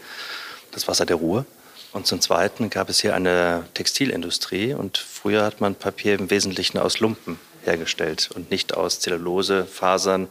Das 0.72 0.88
Wasser 0.88 1.06
der 1.06 1.14
Ruhe. 1.14 1.46
Und 1.92 2.06
zum 2.06 2.20
Zweiten 2.20 2.70
gab 2.70 2.88
es 2.88 3.00
hier 3.00 3.14
eine 3.14 3.64
Textilindustrie 3.74 4.72
und 4.72 4.96
früher 4.96 5.44
hat 5.44 5.60
man 5.60 5.74
Papier 5.74 6.14
im 6.18 6.30
Wesentlichen 6.30 6.78
aus 6.78 7.00
Lumpen 7.00 7.38
hergestellt 7.64 8.30
und 8.34 8.50
nicht 8.50 8.74
aus 8.74 9.00
Zellulosefasern, 9.00 10.28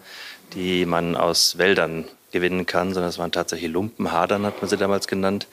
die 0.53 0.85
man 0.85 1.15
aus 1.15 1.57
Wäldern 1.57 2.05
gewinnen 2.31 2.65
kann, 2.65 2.93
sondern 2.93 3.09
es 3.09 3.19
waren 3.19 3.31
tatsächlich 3.31 3.71
Lumpenhadern, 3.71 4.45
hat 4.45 4.61
man 4.61 4.69
sie 4.69 4.77
damals 4.77 5.07
genannt. 5.07 5.47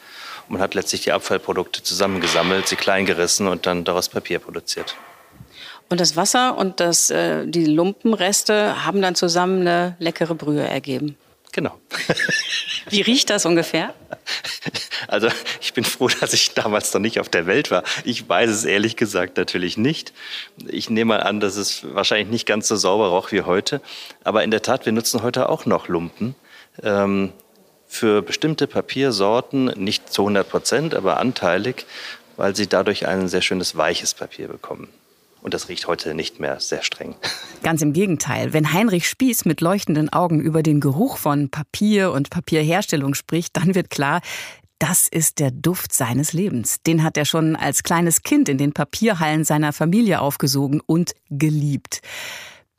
Und 0.48 0.54
man 0.54 0.62
hat 0.62 0.74
letztlich 0.74 1.02
die 1.02 1.12
Abfallprodukte 1.12 1.82
zusammengesammelt, 1.82 2.68
sie 2.68 2.76
klein 2.76 3.04
gerissen 3.04 3.46
und 3.46 3.66
dann 3.66 3.84
daraus 3.84 4.08
Papier 4.08 4.38
produziert. 4.38 4.96
Und 5.90 6.00
das 6.00 6.16
Wasser 6.16 6.56
und 6.56 6.80
das, 6.80 7.10
äh, 7.10 7.46
die 7.46 7.66
Lumpenreste 7.66 8.84
haben 8.84 9.02
dann 9.02 9.14
zusammen 9.14 9.62
eine 9.62 9.96
leckere 9.98 10.34
Brühe 10.34 10.62
ergeben. 10.62 11.16
Genau. 11.52 11.78
Wie 12.90 13.02
riecht 13.02 13.30
das 13.30 13.46
ungefähr? 13.46 13.94
Also 15.06 15.28
ich 15.60 15.72
bin 15.74 15.84
froh, 15.84 16.08
dass 16.08 16.32
ich 16.32 16.54
damals 16.54 16.92
noch 16.92 17.00
nicht 17.00 17.20
auf 17.20 17.28
der 17.28 17.46
Welt 17.46 17.70
war. 17.70 17.82
Ich 18.04 18.28
weiß 18.28 18.50
es 18.50 18.64
ehrlich 18.64 18.96
gesagt 18.96 19.36
natürlich 19.36 19.76
nicht. 19.76 20.12
Ich 20.66 20.90
nehme 20.90 21.16
mal 21.16 21.22
an, 21.22 21.40
dass 21.40 21.56
es 21.56 21.82
wahrscheinlich 21.94 22.28
nicht 22.28 22.46
ganz 22.46 22.68
so 22.68 22.76
sauber 22.76 23.08
roch 23.08 23.32
wie 23.32 23.42
heute. 23.42 23.80
Aber 24.24 24.44
in 24.44 24.50
der 24.50 24.62
Tat, 24.62 24.86
wir 24.86 24.92
nutzen 24.92 25.22
heute 25.22 25.48
auch 25.48 25.66
noch 25.66 25.88
Lumpen. 25.88 26.34
Ähm, 26.82 27.32
für 27.88 28.20
bestimmte 28.20 28.66
Papiersorten, 28.66 29.66
nicht 29.76 30.12
zu 30.12 30.22
100 30.22 30.48
Prozent, 30.48 30.94
aber 30.94 31.16
anteilig, 31.18 31.86
weil 32.36 32.54
sie 32.54 32.66
dadurch 32.66 33.06
ein 33.06 33.28
sehr 33.28 33.40
schönes 33.40 33.76
weiches 33.76 34.12
Papier 34.14 34.46
bekommen. 34.48 34.88
Und 35.40 35.54
das 35.54 35.68
riecht 35.68 35.86
heute 35.86 36.14
nicht 36.14 36.40
mehr 36.40 36.60
sehr 36.60 36.82
streng. 36.82 37.14
Ganz 37.62 37.82
im 37.82 37.92
Gegenteil. 37.92 38.52
Wenn 38.52 38.72
Heinrich 38.72 39.08
Spieß 39.08 39.44
mit 39.44 39.60
leuchtenden 39.60 40.12
Augen 40.12 40.40
über 40.40 40.62
den 40.62 40.80
Geruch 40.80 41.16
von 41.18 41.50
Papier 41.50 42.12
und 42.12 42.30
Papierherstellung 42.30 43.14
spricht, 43.14 43.56
dann 43.56 43.74
wird 43.74 43.90
klar, 43.90 44.20
das 44.78 45.08
ist 45.08 45.40
der 45.40 45.50
Duft 45.50 45.92
seines 45.92 46.32
Lebens. 46.32 46.82
Den 46.82 47.02
hat 47.02 47.16
er 47.16 47.24
schon 47.24 47.56
als 47.56 47.82
kleines 47.82 48.22
Kind 48.22 48.48
in 48.48 48.58
den 48.58 48.72
Papierhallen 48.72 49.44
seiner 49.44 49.72
Familie 49.72 50.20
aufgesogen 50.20 50.80
und 50.86 51.14
geliebt. 51.30 52.00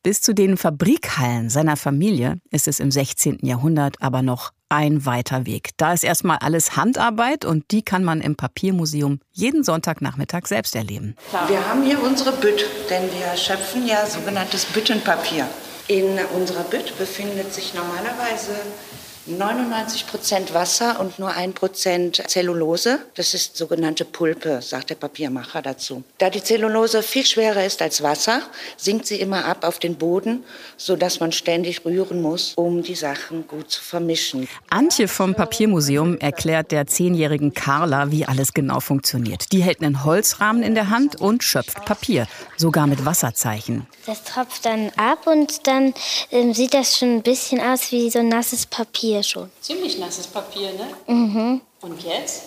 Bis 0.02 0.22
zu 0.22 0.34
den 0.34 0.56
Fabrikhallen 0.56 1.50
seiner 1.50 1.76
Familie 1.76 2.40
ist 2.52 2.70
es 2.70 2.80
im 2.80 2.90
16. 2.90 3.40
Jahrhundert 3.42 4.02
aber 4.02 4.22
noch 4.22 4.54
ein 4.70 5.06
weiter 5.06 5.46
Weg. 5.46 5.72
Da 5.78 5.94
ist 5.94 6.04
erstmal 6.04 6.38
alles 6.38 6.76
Handarbeit 6.76 7.44
und 7.44 7.72
die 7.72 7.82
kann 7.82 8.04
man 8.04 8.22
im 8.22 8.36
Papiermuseum 8.36 9.20
jeden 9.34 9.64
Sonntagnachmittag 9.64 10.46
selbst 10.46 10.76
erleben. 10.76 11.16
Wir 11.48 11.68
haben 11.68 11.84
hier 11.84 12.02
unsere 12.02 12.32
Bütt, 12.32 12.66
denn 12.90 13.04
wir 13.04 13.36
schöpfen 13.36 13.88
ja 13.88 14.06
sogenanntes 14.06 14.66
Büttenpapier. 14.66 15.48
In 15.88 16.20
unserer 16.36 16.64
Bütt 16.64 16.98
befindet 17.00 17.52
sich 17.52 17.74
normalerweise 17.74 18.52
99 19.30 20.08
Prozent 20.08 20.54
Wasser 20.54 21.00
und 21.00 21.20
nur 21.20 21.30
ein 21.30 21.54
Prozent 21.54 22.24
Zellulose. 22.28 23.00
Das 23.14 23.34
ist 23.34 23.56
sogenannte 23.56 24.04
Pulpe, 24.04 24.62
sagt 24.62 24.90
der 24.90 24.96
Papiermacher 24.96 25.62
dazu. 25.62 26.04
Da 26.18 26.30
die 26.30 26.44
Zellulose 26.44 27.04
viel 27.04 27.26
schwerer 27.26 27.64
ist 27.64 27.82
als 27.82 28.02
Wasser, 28.02 28.42
sinkt 28.76 29.06
sie 29.06 29.20
immer 29.20 29.46
ab 29.46 29.64
auf 29.64 29.78
den 29.78 29.96
Boden, 29.96 30.44
sodass 30.78 31.20
man 31.20 31.32
ständig 31.32 31.86
rühren 31.86 32.22
muss, 32.22 32.54
um 32.56 32.82
die 32.82 32.96
Sachen 32.96 33.48
gut 33.48 33.70
zu 33.70 33.84
vermischen. 33.84 34.48
Antje 34.70 35.08
vom 35.08 35.36
Papiermuseum 35.36 36.18
erklärt 36.18 36.72
der 36.72 36.88
zehnjährigen 36.88 37.54
Carla, 37.54 38.12
wie 38.12 38.26
alles 38.26 38.54
genau 38.54 38.80
funktioniert. 38.80 39.52
Die 39.52 39.62
hält 39.62 39.82
einen 39.82 40.04
Holzrahmen 40.04 40.64
in 40.64 40.74
der 40.74 40.90
Hand 40.90 41.22
und 41.22 41.44
schöpft 41.44 41.86
Papier, 41.86 42.28
sogar 42.58 42.88
mit 42.88 43.06
Wasserzeichen. 43.06 43.86
Das 44.06 44.24
tropft 44.24 44.66
dann 44.66 44.92
ab 44.96 45.28
und 45.28 45.68
dann 45.68 45.94
äh, 46.32 46.52
sieht 46.54 46.74
das 46.74 46.98
schon 46.98 47.18
ein 47.18 47.22
bisschen 47.22 47.60
aus 47.62 47.92
wie 47.92 48.10
so 48.10 48.24
nasses 48.24 48.66
Papier. 48.66 49.19
Papier 49.20 49.24
schon. 49.24 49.50
Ziemlich 49.62 49.98
nasses 50.00 50.28
Papier, 50.28 50.72
ne? 50.74 51.14
Mhm. 51.14 51.62
Und 51.82 52.04
jetzt? 52.04 52.44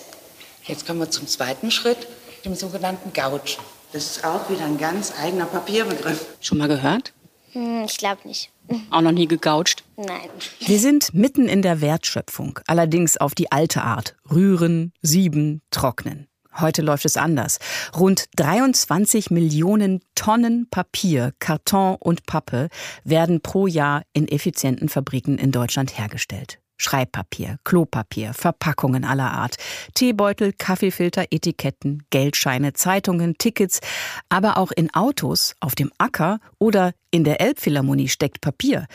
Jetzt 0.64 0.86
kommen 0.86 1.00
wir 1.00 1.10
zum 1.10 1.26
zweiten 1.26 1.70
Schritt, 1.70 2.06
dem 2.44 2.54
sogenannten 2.54 3.12
Gouchen. 3.12 3.62
Das 3.92 4.04
ist 4.04 4.24
auch 4.24 4.48
wieder 4.48 4.64
ein 4.64 4.78
ganz 4.78 5.12
eigener 5.20 5.46
Papierbegriff. 5.46 6.26
Schon 6.40 6.58
mal 6.58 6.68
gehört? 6.68 7.12
Hm, 7.52 7.84
ich 7.84 7.98
glaube 7.98 8.20
nicht. 8.24 8.50
Auch 8.90 9.02
noch 9.02 9.12
nie 9.12 9.26
gegoucht? 9.26 9.84
Nein. 9.96 10.30
Wir 10.60 10.78
sind 10.78 11.12
mitten 11.12 11.46
in 11.46 11.60
der 11.60 11.80
Wertschöpfung, 11.80 12.58
allerdings 12.66 13.18
auf 13.18 13.34
die 13.34 13.52
alte 13.52 13.82
Art. 13.82 14.14
Rühren, 14.30 14.92
sieben, 15.02 15.60
trocknen. 15.70 16.28
Heute 16.58 16.82
läuft 16.82 17.04
es 17.04 17.16
anders. 17.16 17.58
Rund 17.98 18.26
23 18.36 19.30
Millionen 19.30 20.00
Tonnen 20.14 20.68
Papier, 20.70 21.32
Karton 21.38 21.96
und 21.98 22.24
Pappe 22.26 22.68
werden 23.04 23.40
pro 23.40 23.66
Jahr 23.66 24.02
in 24.12 24.28
effizienten 24.28 24.88
Fabriken 24.88 25.38
in 25.38 25.50
Deutschland 25.50 25.98
hergestellt. 25.98 26.61
Schreibpapier, 26.82 27.58
Klopapier, 27.64 28.34
Verpackungen 28.34 29.04
aller 29.04 29.32
Art, 29.32 29.56
Teebeutel, 29.94 30.52
Kaffeefilter, 30.52 31.26
Etiketten, 31.30 32.02
Geldscheine, 32.10 32.72
Zeitungen, 32.72 33.38
Tickets, 33.38 33.80
aber 34.28 34.56
auch 34.56 34.72
in 34.72 34.92
Autos, 34.94 35.54
auf 35.60 35.74
dem 35.74 35.92
Acker 35.98 36.40
oder 36.58 36.92
in 37.12 37.24
der 37.24 37.40
Elbphilharmonie 37.40 38.08
steckt 38.08 38.40
Papier. 38.40 38.86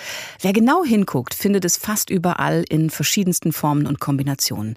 Wer 0.42 0.52
genau 0.52 0.84
hinguckt, 0.84 1.34
findet 1.34 1.64
es 1.64 1.78
fast 1.78 2.10
überall 2.10 2.66
in 2.68 2.90
verschiedensten 2.90 3.54
Formen 3.54 3.88
und 3.88 4.00
Kombinationen. 4.00 4.76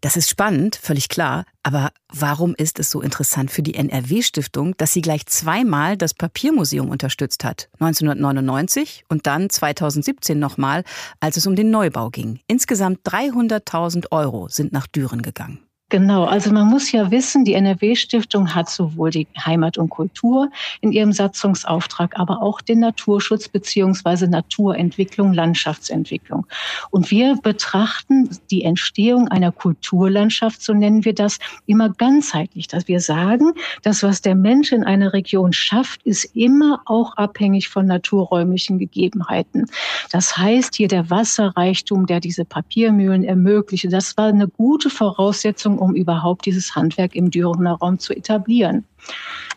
Das 0.00 0.16
ist 0.16 0.30
spannend, 0.30 0.76
völlig 0.76 1.08
klar. 1.08 1.44
Aber 1.64 1.90
warum 2.12 2.54
ist 2.54 2.78
es 2.78 2.90
so 2.90 3.00
interessant 3.00 3.50
für 3.50 3.62
die 3.62 3.74
NRW-Stiftung, 3.74 4.76
dass 4.76 4.92
sie 4.92 5.02
gleich 5.02 5.26
zweimal 5.26 5.96
das 5.96 6.14
Papiermuseum 6.14 6.88
unterstützt 6.88 7.44
hat? 7.44 7.68
1999 7.80 9.04
und 9.08 9.26
dann 9.26 9.50
2017 9.50 10.38
nochmal, 10.38 10.84
als 11.18 11.36
es 11.36 11.46
um 11.48 11.56
den 11.56 11.70
Neubau 11.70 12.10
ging. 12.10 12.38
Insgesamt 12.46 13.00
300.000 13.04 14.12
Euro 14.12 14.46
sind 14.48 14.72
nach 14.72 14.86
Düren 14.86 15.22
gegangen. 15.22 15.65
Genau, 15.88 16.24
also 16.24 16.50
man 16.52 16.66
muss 16.66 16.90
ja 16.90 17.12
wissen, 17.12 17.44
die 17.44 17.54
NRW-Stiftung 17.54 18.56
hat 18.56 18.68
sowohl 18.68 19.10
die 19.10 19.28
Heimat 19.38 19.78
und 19.78 19.88
Kultur 19.88 20.50
in 20.80 20.90
ihrem 20.90 21.12
Satzungsauftrag, 21.12 22.18
aber 22.18 22.42
auch 22.42 22.60
den 22.60 22.80
Naturschutz 22.80 23.46
beziehungsweise 23.46 24.26
Naturentwicklung, 24.26 25.32
Landschaftsentwicklung. 25.32 26.44
Und 26.90 27.12
wir 27.12 27.36
betrachten 27.40 28.28
die 28.50 28.64
Entstehung 28.64 29.28
einer 29.28 29.52
Kulturlandschaft, 29.52 30.60
so 30.60 30.74
nennen 30.74 31.04
wir 31.04 31.14
das, 31.14 31.38
immer 31.66 31.90
ganzheitlich. 31.90 32.66
Dass 32.66 32.88
wir 32.88 32.98
sagen, 32.98 33.52
das, 33.84 34.02
was 34.02 34.20
der 34.20 34.34
Mensch 34.34 34.72
in 34.72 34.82
einer 34.82 35.12
Region 35.12 35.52
schafft, 35.52 36.02
ist 36.02 36.24
immer 36.34 36.80
auch 36.86 37.16
abhängig 37.16 37.68
von 37.68 37.86
naturräumlichen 37.86 38.80
Gegebenheiten. 38.80 39.66
Das 40.10 40.36
heißt, 40.36 40.74
hier 40.74 40.88
der 40.88 41.10
Wasserreichtum, 41.10 42.06
der 42.06 42.18
diese 42.18 42.44
Papiermühlen 42.44 43.22
ermöglichte, 43.22 43.88
das 43.88 44.16
war 44.16 44.26
eine 44.26 44.48
gute 44.48 44.90
Voraussetzung, 44.90 45.75
um 45.78 45.94
überhaupt 45.94 46.46
dieses 46.46 46.74
Handwerk 46.74 47.14
im 47.14 47.30
Dürener 47.30 47.74
Raum 47.74 47.98
zu 47.98 48.14
etablieren. 48.14 48.84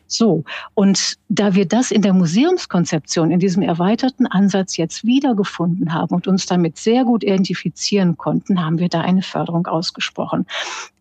So, 0.08 0.44
und 0.74 1.18
da 1.30 1.54
wir 1.54 1.68
das 1.68 1.92
in 1.92 2.02
der 2.02 2.14
Museumskonzeption, 2.14 3.30
in 3.30 3.40
diesem 3.40 3.62
erweiterten 3.62 4.26
Ansatz 4.26 4.76
jetzt 4.76 5.06
wiedergefunden 5.06 5.94
haben 5.94 6.16
und 6.16 6.28
uns 6.28 6.48
damit 6.48 6.78
sehr 6.78 7.06
gut 7.06 7.24
identifizieren 7.24 8.18
konnten, 8.18 8.66
haben 8.66 8.80
wir 8.80 8.90
da 8.90 9.02
eine 9.02 9.22
Förderung 9.22 9.68
ausgesprochen. 9.68 10.48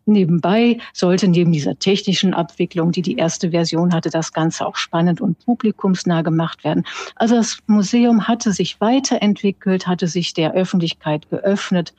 Nebenbei 0.09 0.79
sollte 0.93 1.27
neben 1.27 1.51
dieser 1.51 1.77
technischen 1.77 2.33
Abwicklung, 2.33 2.91
die 2.91 3.01
die 3.01 3.15
erste 3.15 3.51
Version 3.51 3.93
hatte, 3.93 4.09
das 4.09 4.33
Ganze 4.33 4.65
auch 4.65 4.75
spannend 4.75 5.21
und 5.21 5.39
publikumsnah 5.45 6.21
gemacht 6.21 6.63
werden. 6.63 6.85
Also 7.15 7.35
das 7.35 7.59
Museum 7.67 8.27
hatte 8.27 8.51
sich 8.51 8.81
weiterentwickelt, 8.81 9.87
hatte 9.87 10.07
sich 10.07 10.33
der 10.33 10.53
Öffentlichkeit 10.53 11.29
geöffnet 11.29 11.93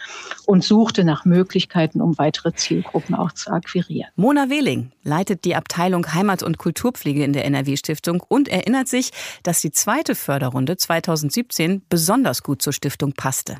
und 0.46 0.64
suchte 0.64 1.04
nach 1.04 1.24
Möglichkeiten, 1.24 2.00
um 2.00 2.18
weitere 2.18 2.52
Zielgruppen 2.52 3.14
auch 3.14 3.32
zu 3.32 3.50
akquirieren. 3.50 4.10
Mona 4.16 4.50
Wehling 4.50 4.92
leitet 5.02 5.44
die 5.44 5.54
Abteilung 5.54 6.12
Heimat- 6.12 6.42
und 6.42 6.58
Kulturpflege 6.58 7.24
in 7.24 7.32
der 7.32 7.44
NRW-Stiftung 7.44 8.22
und 8.28 8.48
erinnert 8.48 8.88
sich, 8.88 9.10
dass 9.42 9.60
die 9.60 9.70
zweite 9.70 10.14
Förderrunde 10.14 10.76
2017 10.76 11.82
besonders 11.88 12.42
gut 12.42 12.62
zur 12.62 12.72
Stiftung 12.72 13.12
passte. 13.12 13.56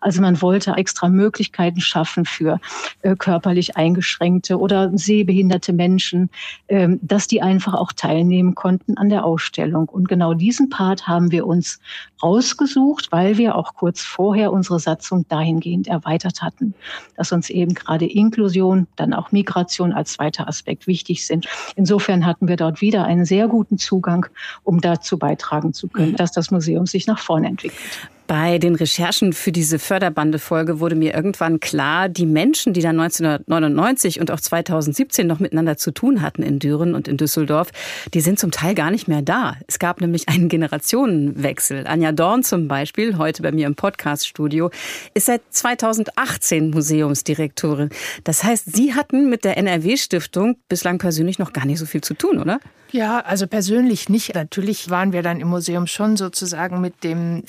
Also 0.00 0.22
man 0.22 0.40
wollte 0.40 0.72
extra 0.72 1.08
Möglichkeiten 1.08 1.80
schaffen 1.80 2.24
für 2.24 2.58
äh, 3.02 3.14
körperlich 3.16 3.76
eingeschränkte 3.76 4.58
oder 4.58 4.90
sehbehinderte 4.96 5.72
Menschen, 5.72 6.30
äh, 6.68 6.88
dass 7.02 7.26
die 7.26 7.42
einfach 7.42 7.74
auch 7.74 7.92
teilnehmen 7.92 8.54
konnten 8.54 8.96
an 8.96 9.10
der 9.10 9.24
Ausstellung. 9.24 9.88
Und 9.88 10.08
genau 10.08 10.34
diesen 10.34 10.70
Part 10.70 11.06
haben 11.06 11.30
wir 11.30 11.46
uns 11.46 11.80
rausgesucht, 12.22 13.12
weil 13.12 13.36
wir 13.36 13.54
auch 13.54 13.74
kurz 13.74 14.02
vorher 14.02 14.52
unsere 14.52 14.80
Satzung 14.80 15.26
dahingehend 15.28 15.86
erweitert 15.86 16.42
hatten, 16.42 16.74
dass 17.16 17.32
uns 17.32 17.50
eben 17.50 17.74
gerade 17.74 18.06
Inklusion, 18.06 18.86
dann 18.96 19.12
auch 19.12 19.32
Migration 19.32 19.92
als 19.92 20.14
zweiter 20.14 20.48
Aspekt 20.48 20.86
wichtig 20.86 21.26
sind. 21.26 21.46
Insofern 21.76 22.24
hatten 22.24 22.48
wir 22.48 22.56
dort 22.56 22.80
wieder 22.80 23.04
einen 23.04 23.26
sehr 23.26 23.48
guten 23.48 23.78
Zugang, 23.78 24.26
um 24.64 24.80
dazu 24.80 25.18
beitragen 25.18 25.74
zu 25.74 25.88
können, 25.88 26.16
dass 26.16 26.32
das 26.32 26.50
Museum 26.50 26.86
sich 26.86 27.06
nach 27.06 27.18
vorne 27.18 27.48
entwickelt. 27.48 28.10
Bei 28.30 28.58
den 28.58 28.76
Recherchen 28.76 29.32
für 29.32 29.50
diese 29.50 29.80
Förderbande-Folge 29.80 30.78
wurde 30.78 30.94
mir 30.94 31.14
irgendwann 31.14 31.58
klar, 31.58 32.08
die 32.08 32.26
Menschen, 32.26 32.72
die 32.72 32.80
da 32.80 32.90
1999 32.90 34.20
und 34.20 34.30
auch 34.30 34.38
2017 34.38 35.26
noch 35.26 35.40
miteinander 35.40 35.76
zu 35.76 35.90
tun 35.90 36.22
hatten 36.22 36.44
in 36.44 36.60
Düren 36.60 36.94
und 36.94 37.08
in 37.08 37.16
Düsseldorf, 37.16 37.72
die 38.14 38.20
sind 38.20 38.38
zum 38.38 38.52
Teil 38.52 38.76
gar 38.76 38.92
nicht 38.92 39.08
mehr 39.08 39.22
da. 39.22 39.56
Es 39.66 39.80
gab 39.80 40.00
nämlich 40.00 40.28
einen 40.28 40.48
Generationenwechsel. 40.48 41.88
Anja 41.88 42.12
Dorn 42.12 42.44
zum 42.44 42.68
Beispiel, 42.68 43.18
heute 43.18 43.42
bei 43.42 43.50
mir 43.50 43.66
im 43.66 43.74
Podcaststudio, 43.74 44.70
ist 45.12 45.26
seit 45.26 45.42
2018 45.50 46.70
Museumsdirektorin. 46.70 47.90
Das 48.22 48.44
heißt, 48.44 48.72
Sie 48.72 48.94
hatten 48.94 49.28
mit 49.28 49.44
der 49.44 49.56
NRW-Stiftung 49.56 50.56
bislang 50.68 50.98
persönlich 50.98 51.40
noch 51.40 51.52
gar 51.52 51.66
nicht 51.66 51.80
so 51.80 51.84
viel 51.84 52.00
zu 52.00 52.14
tun, 52.14 52.38
oder? 52.38 52.60
Ja, 52.92 53.20
also 53.20 53.46
persönlich 53.46 54.08
nicht. 54.08 54.34
Natürlich 54.34 54.90
waren 54.90 55.12
wir 55.12 55.22
dann 55.22 55.40
im 55.40 55.48
Museum 55.48 55.86
schon 55.86 56.16
sozusagen 56.16 56.80
mit 56.80 57.04
dem 57.04 57.44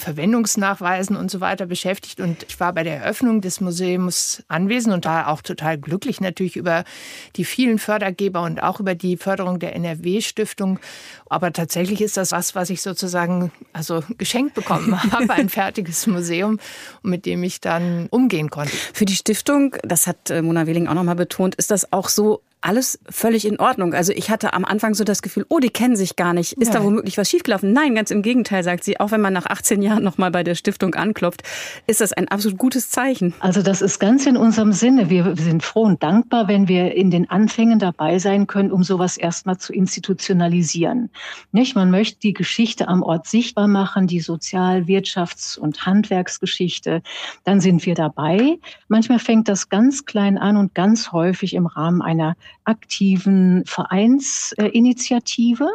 Verwendungsnachweisen 0.76 1.16
und 1.16 1.32
so 1.32 1.42
weiter 1.42 1.66
beschäftigt. 1.66 2.20
Und 2.20 2.46
ich 2.48 2.60
war 2.60 2.74
bei 2.74 2.84
der 2.84 2.98
Eröffnung 2.98 3.42
des 3.42 3.62
Museums 3.62 4.44
anwesend 4.48 4.94
und 4.94 5.06
war 5.06 5.28
auch 5.30 5.42
total 5.42 5.78
glücklich 5.78 6.22
natürlich 6.22 6.56
über 6.56 6.84
die 7.36 7.46
vielen 7.46 7.80
Fördergeber 7.80 8.42
und 8.44 8.62
auch 8.64 8.80
über 8.80 8.96
die 8.96 9.18
Förderung 9.18 9.60
der 9.60 9.76
NRW-Stiftung. 9.76 10.80
Aber 11.30 11.54
tatsächlich 11.54 12.02
ist 12.02 12.18
das 12.18 12.32
was, 12.32 12.56
was 12.56 12.70
ich 12.70 12.82
sozusagen 12.82 13.52
also 13.74 14.04
geschenkt 14.18 14.54
bekommen 14.54 15.02
habe, 15.12 15.34
ein 15.34 15.50
fertiges 15.50 16.08
Museum, 16.08 16.60
mit 17.04 17.26
dem 17.26 17.44
ich 17.44 17.62
dann 17.62 18.08
umgehen 18.10 18.50
konnte. 18.50 18.76
Für 18.94 19.06
die 19.06 19.16
Stiftung, 19.16 19.76
das 19.84 20.08
hat 20.08 20.30
äh, 20.30 20.42
Mona 20.42 20.68
Wehling 20.68 20.88
auch 20.88 20.94
nochmal 20.94 21.16
betont, 21.16 21.56
ist 21.56 21.72
das 21.72 21.92
auch 21.92 22.10
so 22.10 22.42
alles 22.62 23.00
völlig 23.10 23.46
in 23.46 23.60
Ordnung. 23.60 23.94
Also 23.94 24.14
ich 24.14 24.30
hatte 24.30 24.54
am 24.54 24.66
Anfang 24.66 24.94
so 24.94 25.04
das 25.04 25.22
Gefühl, 25.22 25.46
oh, 25.50 25.60
die 25.60 25.70
kennen 25.70 25.96
sich 25.96 26.16
gar 26.16 26.34
nicht. 26.34 26.54
Ist 26.54 26.74
Nein. 26.74 26.82
da 26.82 26.84
womöglich 26.84 27.18
was 27.18 27.30
schiefgelaufen? 27.30 27.74
Nein, 27.74 27.96
ganz 27.96 28.12
im 28.12 28.22
Gegenteil, 28.22 28.64
sagt 28.64 28.84
sie. 28.84 29.00
Auch 29.00 29.12
wenn 29.12 29.22
man 29.22 29.34
nach 29.34 29.48
18 29.48 29.82
Jahren 29.82 30.04
nochmal 30.04 30.32
bei 30.32 30.44
der 30.44 30.56
Stiftung 30.56 30.94
anklopft, 30.94 31.42
ist 31.88 32.02
das 32.02 32.14
ein 32.14 32.28
absolut 32.28 32.60
gutes 32.60 32.90
Zeichen. 32.90 33.34
Also 33.40 33.64
das 33.64 33.82
ist 33.82 34.00
ganz 34.00 34.26
in 34.28 34.38
unserem 34.38 34.74
Sinne. 34.74 35.10
Wir 35.10 35.36
sind 35.38 35.64
froh 35.64 35.84
und 35.84 36.04
dankbar, 36.04 36.48
wenn 36.48 36.68
wir 36.68 36.94
in 36.96 37.10
den 37.10 37.30
Anfängen 37.30 37.80
dabei 37.80 38.20
sein 38.20 38.46
können, 38.46 38.72
um 38.72 38.84
sowas 38.84 39.18
erstmal 39.18 39.58
zu 39.58 39.74
institutionalisieren. 39.74 41.10
Nicht? 41.52 41.76
Man 41.76 41.90
möchte 41.90 42.20
die 42.20 42.34
Geschichte 42.34 42.88
am 42.88 43.02
Ort 43.02 43.28
sichtbar 43.28 43.68
machen, 43.68 44.06
die 44.06 44.22
Sozial-, 44.22 44.84
Wirtschafts- 44.84 45.58
und 45.58 45.86
Handwerksgeschichte. 45.86 47.02
Dann 47.44 47.60
sind 47.60 47.86
wir 47.86 47.96
dabei. 47.96 48.60
Manchmal 48.88 49.20
fängt 49.20 49.48
das 49.48 49.70
ganz 49.70 50.06
klein 50.06 50.38
an 50.38 50.58
und 50.58 50.76
ganz 50.76 51.12
häufig 51.12 51.56
im 51.56 51.66
Rahmen 51.66 52.02
einer 52.02 52.36
aktiven 52.64 53.64
Vereinsinitiative, 53.66 55.68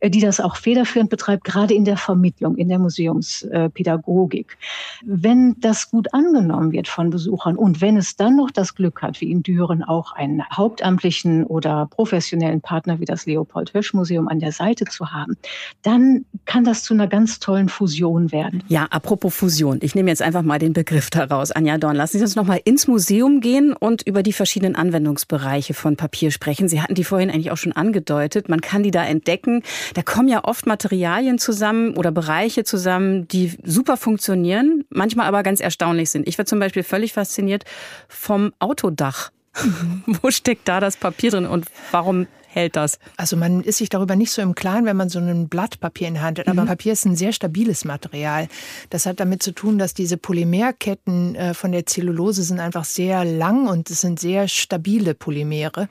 äh, 0.00 0.10
die 0.10 0.20
das 0.20 0.40
auch 0.40 0.56
federführend 0.56 1.10
betreibt, 1.10 1.44
gerade 1.44 1.74
in 1.74 1.84
der 1.84 1.96
Vermittlung, 1.96 2.56
in 2.56 2.68
der 2.68 2.78
Museumspädagogik. 2.78 4.56
Wenn 5.04 5.56
das 5.60 5.90
gut 5.90 6.12
angenommen 6.14 6.72
wird 6.72 6.88
von 6.88 7.10
Besuchern 7.10 7.56
und 7.56 7.80
wenn 7.80 7.96
es 7.96 8.16
dann 8.16 8.36
noch 8.36 8.50
das 8.50 8.74
Glück 8.74 9.02
hat, 9.02 9.20
wie 9.20 9.30
in 9.30 9.42
Düren 9.42 9.84
auch 9.84 10.12
einen 10.12 10.42
hauptamtlichen 10.50 11.44
oder 11.44 11.86
professionellen 11.86 12.60
Partner 12.60 13.00
wie 13.00 13.04
das 13.04 13.26
Leopold 13.26 13.74
Hösch 13.74 13.92
Museum 13.92 14.28
an 14.28 14.40
der 14.40 14.52
Seite 14.52 14.86
zu 14.86 15.12
haben, 15.12 15.36
dann 15.82 16.24
kann 16.46 16.64
das 16.64 16.82
zu 16.82 16.94
einer 16.94 17.06
ganz 17.06 17.38
tollen 17.38 17.68
Fusion 17.68 18.32
werden. 18.32 18.62
Ja, 18.68 18.86
apropos 18.90 19.34
Fusion. 19.34 19.78
Ich 19.82 19.94
nehme 19.94 20.10
jetzt 20.10 20.22
einfach 20.22 20.42
mal 20.42 20.58
den 20.58 20.72
Begriff 20.72 21.10
daraus. 21.10 21.50
Anja 21.50 21.78
Dorn, 21.78 21.96
lassen 21.96 22.18
Sie 22.18 22.24
uns 22.24 22.36
noch 22.36 22.46
mal 22.46 22.60
ins 22.64 22.88
Museum 22.88 23.40
gehen 23.40 23.74
und 23.74 24.02
über 24.02 24.22
die 24.22 24.32
verschiedenen 24.32 24.74
Anwendungsbereiche 24.74 25.74
von 25.74 25.96
Papier 26.04 26.30
sprechen. 26.30 26.68
Sie 26.68 26.82
hatten 26.82 26.94
die 26.94 27.02
vorhin 27.02 27.30
eigentlich 27.30 27.50
auch 27.50 27.56
schon 27.56 27.72
angedeutet. 27.72 28.50
Man 28.50 28.60
kann 28.60 28.82
die 28.82 28.90
da 28.90 29.02
entdecken. 29.06 29.62
Da 29.94 30.02
kommen 30.02 30.28
ja 30.28 30.44
oft 30.44 30.66
Materialien 30.66 31.38
zusammen 31.38 31.96
oder 31.96 32.12
Bereiche 32.12 32.64
zusammen, 32.64 33.26
die 33.28 33.56
super 33.62 33.96
funktionieren, 33.96 34.84
manchmal 34.90 35.26
aber 35.26 35.42
ganz 35.42 35.60
erstaunlich 35.60 36.10
sind. 36.10 36.28
Ich 36.28 36.36
war 36.36 36.44
zum 36.44 36.60
Beispiel 36.60 36.82
völlig 36.82 37.14
fasziniert 37.14 37.64
vom 38.06 38.52
Autodach. 38.58 39.30
Wo 40.06 40.30
steckt 40.30 40.68
da 40.68 40.78
das 40.78 40.98
Papier 40.98 41.30
drin 41.30 41.46
und 41.46 41.64
warum 41.90 42.26
hält 42.54 42.76
das? 42.76 42.98
Also 43.16 43.36
man 43.36 43.62
ist 43.62 43.78
sich 43.78 43.88
darüber 43.88 44.16
nicht 44.16 44.30
so 44.30 44.40
im 44.42 44.54
Klaren, 44.54 44.84
wenn 44.86 44.96
man 44.96 45.08
so 45.08 45.18
ein 45.18 45.48
Blatt 45.48 45.80
Papier 45.80 46.08
in 46.08 46.14
der 46.14 46.22
Hand 46.22 46.38
hat. 46.38 46.48
Aber 46.48 46.62
mhm. 46.62 46.68
Papier 46.68 46.92
ist 46.92 47.04
ein 47.04 47.16
sehr 47.16 47.32
stabiles 47.32 47.84
Material. 47.84 48.48
Das 48.90 49.06
hat 49.06 49.20
damit 49.20 49.42
zu 49.42 49.52
tun, 49.52 49.78
dass 49.78 49.94
diese 49.94 50.16
Polymerketten 50.16 51.34
äh, 51.34 51.54
von 51.54 51.72
der 51.72 51.86
Zellulose 51.86 52.42
sind 52.42 52.60
einfach 52.60 52.84
sehr 52.84 53.24
lang 53.24 53.66
und 53.66 53.90
es 53.90 54.00
sind 54.00 54.20
sehr 54.20 54.48
stabile 54.48 55.14
Polymere. 55.14 55.88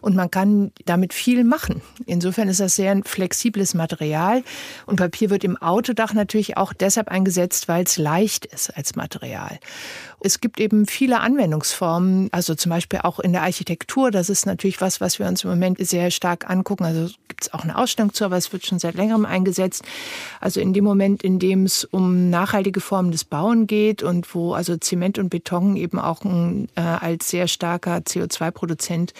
Und 0.00 0.16
man 0.16 0.30
kann 0.30 0.72
damit 0.84 1.12
viel 1.12 1.44
machen. 1.44 1.82
Insofern 2.06 2.48
ist 2.48 2.60
das 2.60 2.76
sehr 2.76 2.90
ein 2.90 3.04
flexibles 3.04 3.74
Material. 3.74 4.42
Und 4.86 4.96
Papier 4.96 5.30
wird 5.30 5.44
im 5.44 5.56
Autodach 5.56 6.14
natürlich 6.14 6.56
auch 6.56 6.72
deshalb 6.72 7.08
eingesetzt, 7.08 7.68
weil 7.68 7.84
es 7.84 7.98
leicht 7.98 8.46
ist 8.46 8.76
als 8.76 8.96
Material. 8.96 9.58
Es 10.20 10.40
gibt 10.40 10.60
eben 10.60 10.86
viele 10.86 11.20
Anwendungsformen, 11.20 12.28
also 12.32 12.54
zum 12.54 12.70
Beispiel 12.70 13.00
auch 13.02 13.20
in 13.20 13.32
der 13.32 13.42
Architektur. 13.42 14.10
Das 14.10 14.30
ist 14.30 14.46
natürlich 14.46 14.80
was, 14.80 15.00
was 15.00 15.18
wir 15.18 15.26
uns 15.26 15.44
im 15.44 15.50
Moment 15.50 15.78
sehr 15.86 16.10
stark 16.10 16.48
angucken. 16.48 16.84
Also 16.84 17.12
gibt 17.28 17.42
es 17.42 17.52
auch 17.52 17.64
eine 17.64 17.76
Ausstellung 17.76 18.12
zu, 18.12 18.24
aber 18.24 18.36
es 18.36 18.52
wird 18.52 18.64
schon 18.64 18.78
seit 18.78 18.94
längerem 18.94 19.26
eingesetzt. 19.26 19.84
Also 20.40 20.60
in 20.60 20.72
dem 20.72 20.84
Moment, 20.84 21.22
in 21.22 21.38
dem 21.38 21.64
es 21.64 21.84
um 21.84 22.30
nachhaltige 22.30 22.80
Formen 22.80 23.12
des 23.12 23.24
Bauen 23.24 23.66
geht 23.66 24.02
und 24.02 24.34
wo 24.34 24.54
also 24.54 24.76
Zement 24.76 25.18
und 25.18 25.28
Beton 25.28 25.76
eben 25.76 25.98
auch 25.98 26.24
ein, 26.24 26.68
äh, 26.76 26.80
als 26.80 27.30
sehr 27.30 27.46
starker 27.46 27.98
CO2-Produzent 27.98 29.12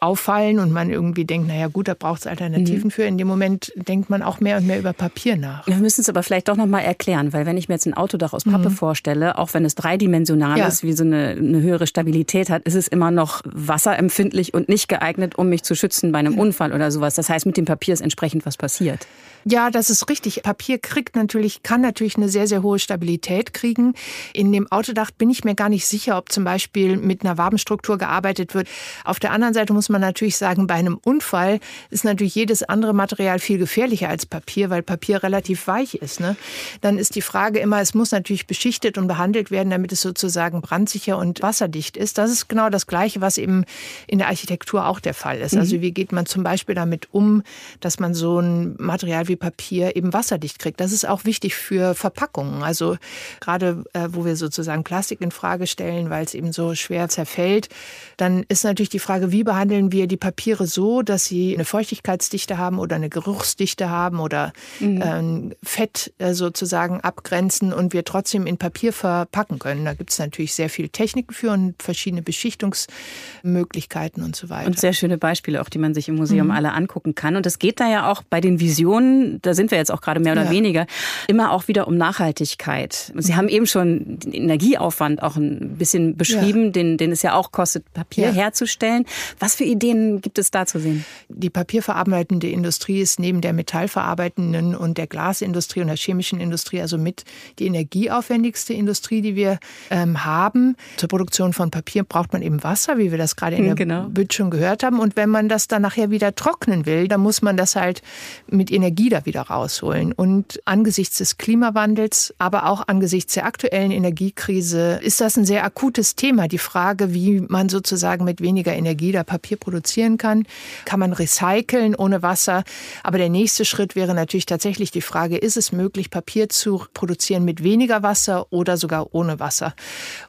auffallen 0.00 0.58
und 0.58 0.72
man 0.72 0.90
irgendwie 0.90 1.24
denkt, 1.24 1.48
naja 1.48 1.68
gut, 1.68 1.88
da 1.88 1.94
braucht 1.94 2.20
es 2.20 2.26
Alternativen 2.26 2.84
mhm. 2.84 2.90
für. 2.90 3.04
In 3.04 3.16
dem 3.16 3.26
Moment 3.26 3.72
denkt 3.76 4.10
man 4.10 4.22
auch 4.22 4.40
mehr 4.40 4.58
und 4.58 4.66
mehr 4.66 4.78
über 4.78 4.92
Papier 4.92 5.36
nach. 5.36 5.66
Wir 5.66 5.76
müssen 5.76 6.02
es 6.02 6.08
aber 6.08 6.22
vielleicht 6.22 6.48
doch 6.48 6.56
nochmal 6.56 6.84
erklären, 6.84 7.32
weil 7.32 7.46
wenn 7.46 7.56
ich 7.56 7.68
mir 7.68 7.76
jetzt 7.76 7.86
ein 7.86 7.94
Autodach 7.94 8.34
aus 8.34 8.44
Pappe 8.44 8.68
mhm. 8.68 8.74
vorstelle, 8.74 9.38
auch 9.38 9.54
wenn 9.54 9.64
es 9.64 9.74
dreidimensional 9.74 10.58
ja. 10.58 10.66
ist, 10.66 10.82
wie 10.82 10.92
so 10.92 11.04
eine, 11.04 11.36
eine, 11.38 11.62
höhere 11.62 11.86
Stabilität 11.86 12.50
hat, 12.50 12.62
ist 12.64 12.74
es 12.74 12.88
immer 12.88 13.10
noch 13.10 13.40
wasserempfindlich 13.44 14.52
und 14.52 14.68
nicht 14.68 14.88
geeignet, 14.88 15.36
um 15.36 15.48
mich 15.48 15.62
zu 15.62 15.74
schützen 15.74 16.12
bei 16.12 16.18
einem 16.18 16.38
Unfall 16.38 16.72
oder 16.72 16.90
sowas. 16.90 17.14
Das 17.14 17.30
heißt, 17.30 17.46
mit 17.46 17.56
dem 17.56 17.64
Papier 17.64 17.94
ist 17.94 18.02
entsprechend 18.02 18.44
was 18.44 18.58
passiert. 18.58 19.06
Ja, 19.48 19.70
das 19.70 19.90
ist 19.90 20.08
richtig. 20.08 20.42
Papier 20.42 20.78
kriegt 20.78 21.14
natürlich, 21.14 21.62
kann 21.62 21.80
natürlich 21.80 22.16
eine 22.16 22.28
sehr, 22.28 22.48
sehr 22.48 22.64
hohe 22.64 22.80
Stabilität 22.80 23.54
kriegen. 23.54 23.94
In 24.32 24.50
dem 24.50 24.70
Autodach 24.72 25.12
bin 25.12 25.30
ich 25.30 25.44
mir 25.44 25.54
gar 25.54 25.68
nicht 25.68 25.86
sicher, 25.86 26.18
ob 26.18 26.32
zum 26.32 26.42
Beispiel 26.42 26.96
mit 26.96 27.24
einer 27.24 27.38
Wabenstruktur 27.38 27.96
gearbeitet 27.96 28.54
wird. 28.54 28.66
Auf 29.04 29.20
der 29.20 29.30
anderen 29.30 29.54
Seite 29.54 29.72
muss 29.72 29.85
man 29.88 30.00
natürlich 30.00 30.36
sagen, 30.36 30.66
bei 30.66 30.74
einem 30.74 30.98
Unfall 31.02 31.60
ist 31.90 32.04
natürlich 32.04 32.34
jedes 32.34 32.62
andere 32.62 32.92
Material 32.92 33.38
viel 33.38 33.58
gefährlicher 33.58 34.08
als 34.08 34.26
Papier, 34.26 34.70
weil 34.70 34.82
Papier 34.82 35.22
relativ 35.22 35.66
weich 35.66 35.94
ist. 35.94 36.20
Ne? 36.20 36.36
Dann 36.80 36.98
ist 36.98 37.14
die 37.14 37.22
Frage 37.22 37.58
immer, 37.58 37.80
es 37.80 37.94
muss 37.94 38.12
natürlich 38.12 38.46
beschichtet 38.46 38.98
und 38.98 39.06
behandelt 39.06 39.50
werden, 39.50 39.70
damit 39.70 39.92
es 39.92 40.00
sozusagen 40.00 40.60
brandsicher 40.60 41.18
und 41.18 41.42
wasserdicht 41.42 41.96
ist. 41.96 42.18
Das 42.18 42.30
ist 42.30 42.48
genau 42.48 42.70
das 42.70 42.86
Gleiche, 42.86 43.20
was 43.20 43.38
eben 43.38 43.64
in 44.06 44.18
der 44.18 44.28
Architektur 44.28 44.86
auch 44.86 45.00
der 45.00 45.14
Fall 45.14 45.38
ist. 45.38 45.56
Also 45.56 45.76
mhm. 45.76 45.80
Wie 45.80 45.92
geht 45.92 46.12
man 46.12 46.26
zum 46.26 46.42
Beispiel 46.42 46.74
damit 46.74 47.08
um, 47.12 47.42
dass 47.80 47.98
man 47.98 48.14
so 48.14 48.40
ein 48.40 48.74
Material 48.78 49.28
wie 49.28 49.36
Papier 49.36 49.96
eben 49.96 50.12
wasserdicht 50.12 50.58
kriegt. 50.58 50.80
Das 50.80 50.92
ist 50.92 51.06
auch 51.06 51.24
wichtig 51.24 51.54
für 51.54 51.94
Verpackungen. 51.94 52.62
Also 52.62 52.96
gerade 53.40 53.84
äh, 53.92 54.08
wo 54.10 54.24
wir 54.24 54.36
sozusagen 54.36 54.84
Plastik 54.84 55.20
in 55.20 55.30
Frage 55.30 55.66
stellen, 55.66 56.10
weil 56.10 56.24
es 56.24 56.34
eben 56.34 56.52
so 56.52 56.74
schwer 56.74 57.08
zerfällt, 57.08 57.68
dann 58.16 58.44
ist 58.48 58.64
natürlich 58.64 58.88
die 58.88 58.98
Frage, 58.98 59.32
wie 59.32 59.44
behandeln 59.44 59.75
behandeln 59.76 59.92
wir 59.92 60.06
die 60.06 60.16
Papiere 60.16 60.66
so, 60.66 61.02
dass 61.02 61.26
sie 61.26 61.54
eine 61.54 61.64
Feuchtigkeitsdichte 61.64 62.58
haben 62.58 62.78
oder 62.78 62.96
eine 62.96 63.08
Geruchsdichte 63.08 63.90
haben 63.90 64.20
oder 64.20 64.52
mhm. 64.80 65.50
äh, 65.50 65.54
Fett 65.62 66.12
äh, 66.18 66.34
sozusagen 66.34 67.00
abgrenzen 67.00 67.72
und 67.72 67.92
wir 67.92 68.04
trotzdem 68.04 68.46
in 68.46 68.58
Papier 68.58 68.92
verpacken 68.92 69.58
können. 69.58 69.84
Da 69.84 69.94
gibt 69.94 70.10
es 70.10 70.18
natürlich 70.18 70.54
sehr 70.54 70.70
viele 70.70 70.88
Techniken 70.88 71.34
für 71.34 71.50
und 71.50 71.82
verschiedene 71.82 72.22
Beschichtungsmöglichkeiten 72.22 74.22
und 74.22 74.36
so 74.36 74.48
weiter. 74.48 74.66
Und 74.66 74.78
sehr 74.78 74.92
schöne 74.92 75.18
Beispiele 75.18 75.60
auch, 75.60 75.68
die 75.68 75.78
man 75.78 75.94
sich 75.94 76.08
im 76.08 76.16
Museum 76.16 76.48
mhm. 76.48 76.52
alle 76.52 76.72
angucken 76.72 77.14
kann. 77.14 77.36
Und 77.36 77.46
es 77.46 77.58
geht 77.58 77.80
da 77.80 77.90
ja 77.90 78.10
auch 78.10 78.22
bei 78.22 78.40
den 78.40 78.60
Visionen, 78.60 79.40
da 79.42 79.54
sind 79.54 79.70
wir 79.70 79.78
jetzt 79.78 79.90
auch 79.90 80.00
gerade 80.00 80.20
mehr 80.20 80.32
oder 80.32 80.44
ja. 80.44 80.50
weniger, 80.50 80.86
immer 81.28 81.52
auch 81.52 81.68
wieder 81.68 81.86
um 81.86 81.96
Nachhaltigkeit. 81.96 83.12
Sie 83.16 83.32
mhm. 83.32 83.36
haben 83.36 83.48
eben 83.48 83.66
schon 83.66 84.18
den 84.18 84.32
Energieaufwand 84.32 85.22
auch 85.22 85.36
ein 85.36 85.76
bisschen 85.76 86.16
beschrieben, 86.16 86.66
ja. 86.66 86.70
den, 86.70 86.96
den 86.96 87.12
es 87.12 87.22
ja 87.22 87.34
auch 87.34 87.52
kostet, 87.52 87.92
Papier 87.92 88.28
ja. 88.28 88.32
herzustellen. 88.32 89.04
Was 89.38 89.54
für 89.54 89.64
Ideen 89.66 90.20
gibt 90.20 90.38
es 90.38 90.50
da 90.50 90.66
zu 90.66 90.78
sehen? 90.78 91.04
Die 91.28 91.50
papierverarbeitende 91.50 92.48
Industrie 92.48 93.00
ist 93.00 93.18
neben 93.18 93.40
der 93.40 93.52
metallverarbeitenden 93.52 94.74
und 94.74 94.98
der 94.98 95.06
Glasindustrie 95.06 95.80
und 95.80 95.88
der 95.88 95.96
chemischen 95.96 96.40
Industrie 96.40 96.80
also 96.80 96.98
mit 96.98 97.24
die 97.58 97.66
energieaufwendigste 97.66 98.72
Industrie, 98.72 99.20
die 99.20 99.36
wir 99.36 99.58
ähm, 99.90 100.24
haben. 100.24 100.76
Zur 100.96 101.08
Produktion 101.08 101.52
von 101.52 101.70
Papier 101.70 102.04
braucht 102.04 102.32
man 102.32 102.42
eben 102.42 102.62
Wasser, 102.62 102.98
wie 102.98 103.10
wir 103.10 103.18
das 103.18 103.36
gerade 103.36 103.56
in 103.56 103.64
der 103.66 103.74
genau. 103.74 104.08
Bütt 104.08 104.34
schon 104.34 104.50
gehört 104.50 104.82
haben. 104.82 104.98
Und 104.98 105.16
wenn 105.16 105.30
man 105.30 105.48
das 105.48 105.68
dann 105.68 105.82
nachher 105.82 106.10
wieder 106.10 106.34
trocknen 106.34 106.86
will, 106.86 107.08
dann 107.08 107.20
muss 107.20 107.42
man 107.42 107.56
das 107.56 107.76
halt 107.76 108.02
mit 108.48 108.70
Energie 108.70 109.08
da 109.08 109.26
wieder 109.26 109.42
rausholen. 109.42 110.12
Und 110.12 110.60
angesichts 110.64 111.18
des 111.18 111.38
Klimawandels, 111.38 112.34
aber 112.38 112.66
auch 112.66 112.86
angesichts 112.86 113.34
der 113.34 113.46
aktuellen 113.46 113.90
Energiekrise 113.90 115.00
ist 115.02 115.20
das 115.20 115.36
ein 115.36 115.44
sehr 115.44 115.64
akutes 115.64 116.16
Thema. 116.16 116.48
Die 116.48 116.58
Frage, 116.58 117.12
wie 117.12 117.40
man 117.40 117.68
sozusagen 117.68 118.24
mit 118.24 118.40
weniger 118.40 118.74
Energie 118.74 119.12
da 119.12 119.24
Papier 119.24 119.55
produzieren 119.56 120.18
kann. 120.18 120.46
Kann 120.84 121.00
man 121.00 121.12
recyceln 121.12 121.94
ohne 121.94 122.22
Wasser? 122.22 122.64
Aber 123.02 123.18
der 123.18 123.28
nächste 123.28 123.64
Schritt 123.64 123.96
wäre 123.96 124.14
natürlich 124.14 124.46
tatsächlich 124.46 124.90
die 124.90 125.02
Frage, 125.02 125.36
ist 125.36 125.56
es 125.56 125.72
möglich, 125.72 126.10
Papier 126.10 126.48
zu 126.48 126.84
produzieren 126.94 127.44
mit 127.44 127.62
weniger 127.62 128.02
Wasser 128.02 128.46
oder 128.50 128.76
sogar 128.76 129.14
ohne 129.14 129.40
Wasser? 129.40 129.74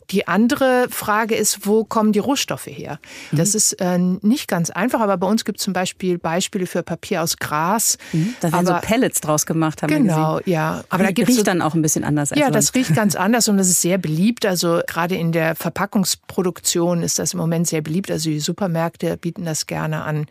Die 0.09 0.27
andere 0.27 0.87
Frage 0.89 1.35
ist, 1.35 1.65
wo 1.67 1.83
kommen 1.83 2.13
die 2.13 2.19
Rohstoffe 2.19 2.67
her? 2.67 2.99
Mhm. 3.31 3.37
Das 3.37 3.55
ist 3.55 3.73
äh, 3.73 3.97
nicht 3.97 4.47
ganz 4.47 4.69
einfach, 4.69 5.01
aber 5.01 5.17
bei 5.17 5.27
uns 5.27 5.43
gibt 5.43 5.59
es 5.59 5.63
zum 5.63 5.73
Beispiel 5.73 6.17
Beispiele 6.17 6.65
für 6.65 6.81
Papier 6.81 7.21
aus 7.21 7.37
Gras. 7.37 7.97
Mhm. 8.13 8.35
Da 8.39 8.51
werden 8.53 8.67
aber, 8.67 8.81
so 8.81 8.87
Pellets 8.87 9.19
draus 9.19 9.45
gemacht, 9.45 9.83
haben 9.83 9.89
Genau, 9.89 10.39
ja. 10.45 10.83
Aber 10.89 11.03
da 11.03 11.09
riecht 11.09 11.33
so, 11.33 11.43
dann 11.43 11.61
auch 11.61 11.73
ein 11.73 11.81
bisschen 11.81 12.03
anders. 12.03 12.31
Als 12.31 12.39
ja, 12.39 12.49
das 12.49 12.73
riecht 12.73 12.95
ganz 12.95 13.15
anders 13.17 13.49
und 13.49 13.57
das 13.57 13.67
ist 13.67 13.81
sehr 13.81 13.97
beliebt. 13.97 14.45
Also 14.45 14.81
gerade 14.87 15.15
in 15.15 15.31
der 15.31 15.55
Verpackungsproduktion 15.55 17.03
ist 17.03 17.19
das 17.19 17.33
im 17.33 17.39
Moment 17.39 17.67
sehr 17.67 17.81
beliebt. 17.81 18.09
Also 18.09 18.29
die 18.29 18.39
Supermärkte 18.39 19.16
bieten 19.17 19.45
das 19.45 19.67
gerne 19.67 20.03
an. 20.03 20.25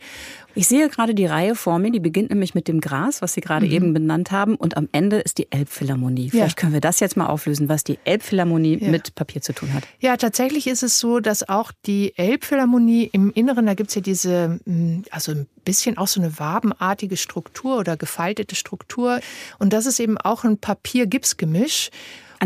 Ich 0.54 0.68
sehe 0.68 0.88
gerade 0.88 1.14
die 1.14 1.26
Reihe 1.26 1.54
vor 1.54 1.78
mir, 1.78 1.90
die 1.90 2.00
beginnt 2.00 2.30
nämlich 2.30 2.54
mit 2.54 2.66
dem 2.66 2.80
Gras, 2.80 3.20
was 3.20 3.34
Sie 3.34 3.42
gerade 3.42 3.66
mhm. 3.66 3.72
eben 3.72 3.94
benannt 3.94 4.30
haben, 4.30 4.56
und 4.56 4.76
am 4.76 4.88
Ende 4.92 5.18
ist 5.18 5.36
die 5.36 5.52
Elbphilharmonie. 5.52 6.30
Vielleicht 6.30 6.58
ja. 6.58 6.60
können 6.60 6.72
wir 6.72 6.80
das 6.80 6.98
jetzt 7.00 7.16
mal 7.16 7.26
auflösen, 7.26 7.68
was 7.68 7.84
die 7.84 7.98
Elbphilharmonie 8.04 8.78
ja. 8.80 8.88
mit 8.88 9.14
Papier 9.14 9.42
zu 9.42 9.52
tun 9.52 9.74
hat. 9.74 9.84
Ja, 10.00 10.16
tatsächlich 10.16 10.66
ist 10.66 10.82
es 10.82 10.98
so, 10.98 11.20
dass 11.20 11.48
auch 11.48 11.72
die 11.84 12.16
Elbphilharmonie 12.16 13.10
im 13.12 13.32
Inneren, 13.32 13.66
da 13.66 13.74
gibt 13.74 13.90
es 13.90 13.96
ja 13.96 14.00
diese, 14.00 14.58
hm, 14.64 15.04
also 15.10 15.32
ein 15.32 15.46
bisschen 15.64 15.98
auch 15.98 16.08
so 16.08 16.20
eine 16.20 16.38
wabenartige 16.38 17.18
Struktur 17.18 17.78
oder 17.78 17.98
gefaltete 17.98 18.54
Struktur. 18.54 19.20
Und 19.58 19.74
das 19.74 19.84
ist 19.84 20.00
eben 20.00 20.16
auch 20.16 20.44
ein 20.44 20.56
Papier-Gips-Gemisch. 20.56 21.90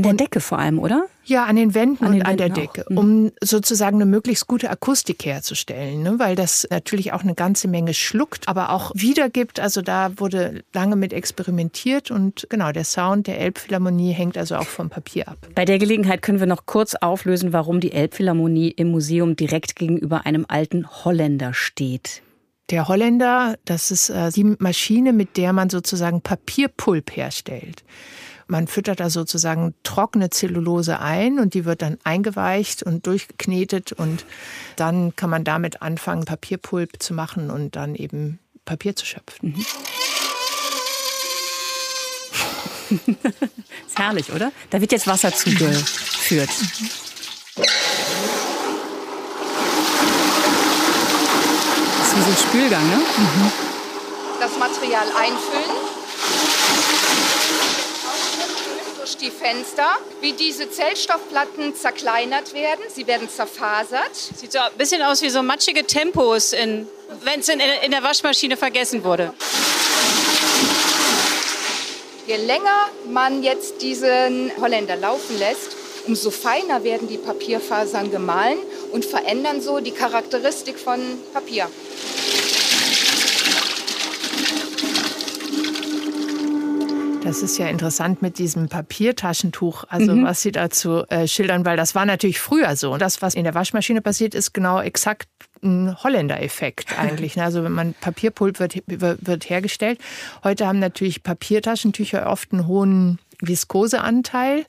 An 0.00 0.02
der 0.02 0.10
und, 0.12 0.20
Decke 0.20 0.40
vor 0.40 0.58
allem, 0.58 0.78
oder? 0.78 1.06
Ja, 1.24 1.44
an 1.44 1.56
den 1.56 1.74
Wänden 1.74 2.04
an 2.04 2.12
den 2.12 2.20
und 2.22 2.26
an 2.26 2.38
Wänden 2.38 2.54
der 2.54 2.66
Decke. 2.66 2.84
Mhm. 2.88 2.98
um 2.98 3.32
sozusagen 3.42 3.96
eine 3.96 4.06
möglichst 4.06 4.46
gute 4.46 4.70
Akustik 4.70 5.24
herzustellen, 5.24 6.02
ne? 6.02 6.18
weil 6.18 6.34
das 6.34 6.66
natürlich 6.70 7.12
auch 7.12 7.22
eine 7.22 7.34
ganze 7.34 7.68
Menge 7.68 7.94
schluckt, 7.94 8.48
aber 8.48 8.70
auch 8.70 8.92
wiedergibt. 8.94 9.60
Also 9.60 9.82
da 9.82 10.18
wurde 10.18 10.62
lange 10.72 10.96
mit 10.96 11.12
experimentiert 11.12 12.10
und 12.10 12.46
genau, 12.48 12.72
der 12.72 12.84
Sound 12.84 13.26
der 13.26 13.38
Elbphilharmonie 13.38 14.12
hängt 14.12 14.38
also 14.38 14.56
auch 14.56 14.66
vom 14.66 14.88
Papier 14.88 15.28
ab. 15.28 15.38
Bei 15.54 15.64
der 15.64 15.78
Gelegenheit 15.78 16.22
können 16.22 16.40
wir 16.40 16.46
noch 16.46 16.66
kurz 16.66 16.94
auflösen, 16.94 17.52
warum 17.52 17.80
die 17.80 17.92
Elbphilharmonie 17.92 18.70
im 18.70 18.90
Museum 18.90 19.36
direkt 19.36 19.76
gegenüber 19.76 20.26
einem 20.26 20.46
alten 20.48 20.86
Holländer 21.04 21.54
steht. 21.54 22.22
Der 22.70 22.86
Holländer, 22.86 23.56
das 23.64 23.90
ist 23.90 24.10
äh, 24.10 24.30
die 24.30 24.44
Maschine, 24.58 25.12
mit 25.12 25.36
der 25.36 25.52
man 25.52 25.70
sozusagen 25.70 26.20
Papierpulp 26.20 27.16
herstellt. 27.16 27.82
Man 28.50 28.66
füttert 28.66 28.98
da 28.98 29.10
sozusagen 29.10 29.74
trockene 29.84 30.28
Zellulose 30.28 30.98
ein 30.98 31.38
und 31.38 31.54
die 31.54 31.64
wird 31.64 31.82
dann 31.82 31.98
eingeweicht 32.02 32.82
und 32.82 33.06
durchgeknetet 33.06 33.92
und 33.92 34.24
dann 34.74 35.14
kann 35.14 35.30
man 35.30 35.44
damit 35.44 35.82
anfangen, 35.82 36.24
Papierpulp 36.24 37.00
zu 37.00 37.14
machen 37.14 37.48
und 37.48 37.76
dann 37.76 37.94
eben 37.94 38.40
Papier 38.64 38.96
zu 38.96 39.06
schöpfen. 39.06 39.64
Mhm. 42.90 42.90
ist 43.86 43.96
herrlich, 43.96 44.32
oder? 44.32 44.50
Da 44.70 44.80
wird 44.80 44.90
jetzt 44.90 45.06
Wasser 45.06 45.32
zugeführt. 45.32 46.48
Das 46.48 46.58
ist 52.08 52.16
wie 52.16 52.20
so 52.20 52.30
ein 52.30 52.36
Spülgang, 52.36 52.88
ne? 52.88 52.96
Mhm. 52.96 53.52
Das 54.40 54.58
Material 54.58 55.06
einfüllen 55.16 55.89
die 59.20 59.30
Fenster, 59.30 59.87
wie 60.20 60.33
diese 60.33 60.70
Zellstoffplatten 60.70 61.74
zerkleinert 61.74 62.54
werden. 62.54 62.85
Sie 62.88 63.06
werden 63.06 63.28
zerfasert. 63.28 64.14
Sieht 64.14 64.52
so 64.52 64.59
ein 64.59 64.72
bisschen 64.78 65.02
aus 65.02 65.20
wie 65.22 65.30
so 65.30 65.42
matschige 65.42 65.85
Tempos, 65.87 66.52
wenn 66.52 67.40
es 67.40 67.48
in, 67.48 67.61
in 67.61 67.90
der 67.90 68.02
Waschmaschine 68.02 68.56
vergessen 68.56 69.04
wurde. 69.04 69.35
Je 72.26 72.37
länger 72.37 72.88
man 73.11 73.42
jetzt 73.42 73.83
diesen 73.83 74.52
Holländer 74.61 74.96
laufen 74.96 75.38
lässt, 75.38 75.76
umso 76.06 76.30
feiner 76.30 76.85
werden 76.85 77.09
die 77.09 77.18
Papierfasern 77.18 78.11
gemahlen 78.11 78.59
und 78.92 79.04
verändern 79.04 79.61
so 79.61 79.80
die 79.80 79.90
Charakteristik 79.90 80.78
von 80.78 81.00
Papier. 81.33 81.68
Das 87.22 87.42
ist 87.42 87.59
ja 87.59 87.68
interessant 87.68 88.22
mit 88.22 88.38
diesem 88.38 88.68
Papiertaschentuch, 88.68 89.85
also 89.88 90.14
mhm. 90.14 90.24
was 90.24 90.40
Sie 90.40 90.52
dazu 90.52 91.04
äh, 91.09 91.28
schildern, 91.28 91.66
weil 91.66 91.76
das 91.76 91.94
war 91.94 92.06
natürlich 92.06 92.40
früher 92.40 92.76
so. 92.76 92.96
Das, 92.96 93.20
was 93.20 93.35
in 93.35 93.44
der 93.44 93.54
Waschmaschine 93.54 94.00
passiert, 94.00 94.35
ist 94.35 94.54
genau 94.54 94.80
exakt 94.80 95.28
ein 95.62 95.94
Holländer-Effekt 96.02 96.87
eigentlich. 96.98 97.37
Ne? 97.37 97.44
Also 97.44 97.62
wenn 97.62 97.72
man 97.72 97.92
Papierpulp 97.92 98.59
wird, 98.59 98.83
wird 98.87 99.50
hergestellt. 99.50 100.00
Heute 100.42 100.66
haben 100.66 100.78
natürlich 100.78 101.22
Papiertaschentücher 101.22 102.26
oft 102.26 102.52
einen 102.52 102.66
hohen 102.66 103.18
Viskoseanteil. 103.40 104.64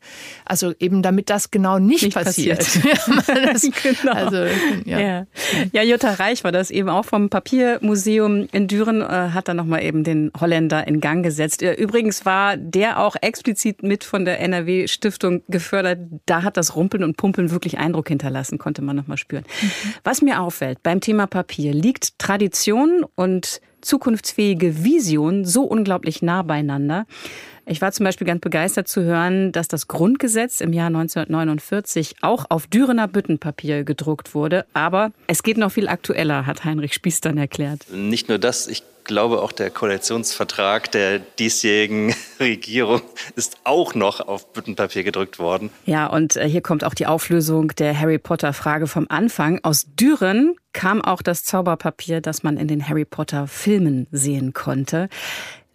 Also 0.46 0.74
eben 0.80 1.02
damit 1.02 1.30
das 1.30 1.52
genau 1.52 1.80
nicht, 1.80 2.04
nicht 2.04 2.14
passiert. 2.14 2.60
passiert. 2.60 3.00
das, 3.28 3.62
genau. 3.84 4.14
also, 4.14 4.38
ja. 4.86 5.00
Ja. 5.00 5.26
ja. 5.72 5.84
Jutta 5.84 6.14
Reich 6.14 6.44
war 6.44 6.52
das 6.52 6.72
eben 6.72 6.90
auch 6.90 7.06
vom 7.06 7.30
Papiermuseum 7.30 8.48
in 8.52 8.68
Düren, 8.68 9.02
äh, 9.02 9.06
hat 9.06 9.48
dann 9.48 9.58
nochmal 9.58 9.84
eben 9.84 10.04
den 10.04 10.32
Holländer 10.40 10.88
in 10.88 11.02
Gang 11.02 11.24
gesetzt. 11.24 11.62
Äh, 11.62 11.74
übrigens 11.74 12.26
war 12.26 12.58
der 12.58 13.00
auch 13.00 13.16
explizit 13.22 13.84
mit 13.84 14.04
von 14.04 14.26
der 14.26 14.40
NRW-Stiftung 14.40 15.44
gefördert. 15.48 16.00
Da 16.26 16.44
hat 16.44 16.58
das 16.58 16.76
Rumpeln 16.76 17.04
und 17.04 17.18
Pumpen 17.18 17.52
wirklich 17.52 17.78
Eindruck 17.78 18.08
hinterlassen, 18.08 18.58
konnte 18.58 18.82
man 18.82 18.96
nochmal 18.96 19.18
spüren. 19.18 19.44
Mhm. 19.62 19.72
Was 20.04 20.22
mir 20.22 20.42
auffällt 20.42 20.84
beim 20.84 21.02
Thema 21.02 21.28
Papier, 21.28 21.74
liegt 21.74 22.18
Tradition 22.20 23.06
und 23.16 23.62
zukunftsfähige 23.82 24.84
Vision 24.84 25.46
so 25.46 25.64
unglaublich 25.64 26.22
nah 26.22 26.44
beieinander. 26.44 27.06
Ich 27.66 27.82
war 27.82 27.92
zum 27.92 28.06
Beispiel 28.06 28.28
ganz 28.28 28.42
begeistert 28.42 28.88
zu 28.88 29.04
hören, 29.04 29.52
dass 29.52 29.68
das 29.68 29.88
Grundgesetz 29.88 30.62
im 30.62 30.74
Jahr 30.74 30.88
1949 30.88 32.16
auch 32.22 32.46
auf 32.50 32.68
Dürener 32.68 33.08
Büttenpapier 33.08 33.84
gedruckt 33.84 34.34
wurde. 34.34 34.66
Aber 34.74 35.12
es 35.28 35.44
geht 35.44 35.58
noch 35.58 35.72
viel 35.72 35.88
aktueller, 35.88 36.46
hat 36.46 36.66
Heinrich 36.66 36.94
Spieß 36.94 37.22
dann 37.22 37.38
erklärt. 37.38 37.86
Nicht 37.92 38.30
nur 38.30 38.40
das, 38.40 38.68
ich 38.68 38.84
glaube 39.04 39.42
auch 39.42 39.52
der 39.52 39.70
Koalitionsvertrag 39.70 40.92
der 40.92 41.20
diesjährigen 41.20 42.14
Regierung 42.40 43.02
ist 43.36 43.58
auch 43.64 43.96
noch 43.96 44.20
auf 44.22 44.54
Büttenpapier 44.54 45.04
gedrückt 45.04 45.40
worden. 45.40 45.70
Ja, 45.86 46.08
und 46.08 46.36
äh, 46.36 46.48
hier 46.48 46.62
kommt 46.62 46.84
auch 46.84 46.94
die 46.94 47.08
Auflösung 47.08 47.70
der 47.70 48.00
Harry 48.00 48.18
Potter 48.18 48.54
Frage 48.54 48.88
vom 48.88 49.08
Anfang. 49.10 49.60
Aus 49.64 49.88
Düren 50.00 50.56
kam 50.74 51.02
auch 51.02 51.22
das 51.22 51.44
Zauberpapier, 51.44 52.22
das 52.22 52.44
man 52.44 52.58
in 52.58 52.68
den 52.68 52.88
Harry 52.88 53.06
Potter 53.06 53.48
Filmen 53.48 54.08
sehen 54.12 54.54
konnte. 54.54 55.10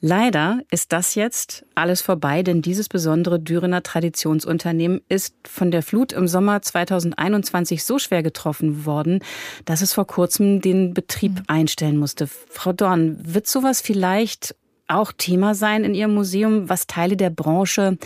Leider 0.00 0.60
ist 0.70 0.92
das 0.92 1.14
jetzt 1.14 1.64
alles 1.74 2.02
vorbei, 2.02 2.42
denn 2.42 2.60
dieses 2.60 2.88
besondere 2.88 3.40
Dürener 3.40 3.82
Traditionsunternehmen 3.82 5.00
ist 5.08 5.34
von 5.48 5.70
der 5.70 5.82
Flut 5.82 6.12
im 6.12 6.28
Sommer 6.28 6.60
2021 6.60 7.82
so 7.82 7.98
schwer 7.98 8.22
getroffen 8.22 8.84
worden, 8.84 9.20
dass 9.64 9.80
es 9.80 9.94
vor 9.94 10.06
kurzem 10.06 10.60
den 10.60 10.92
Betrieb 10.92 11.32
mhm. 11.32 11.44
einstellen 11.48 11.96
musste. 11.96 12.26
Frau 12.26 12.72
Dorn, 12.72 13.18
wird 13.22 13.46
sowas 13.46 13.80
vielleicht 13.80 14.54
auch 14.86 15.12
Thema 15.12 15.54
sein 15.54 15.82
in 15.82 15.94
Ihrem 15.94 16.14
Museum, 16.14 16.68
was 16.68 16.86
Teile 16.86 17.16
der 17.16 17.30
Branche 17.30 17.98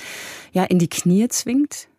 ja 0.53 0.65
in 0.65 0.79
die 0.79 0.89
Knie 0.89 1.29
zwingt? 1.29 1.90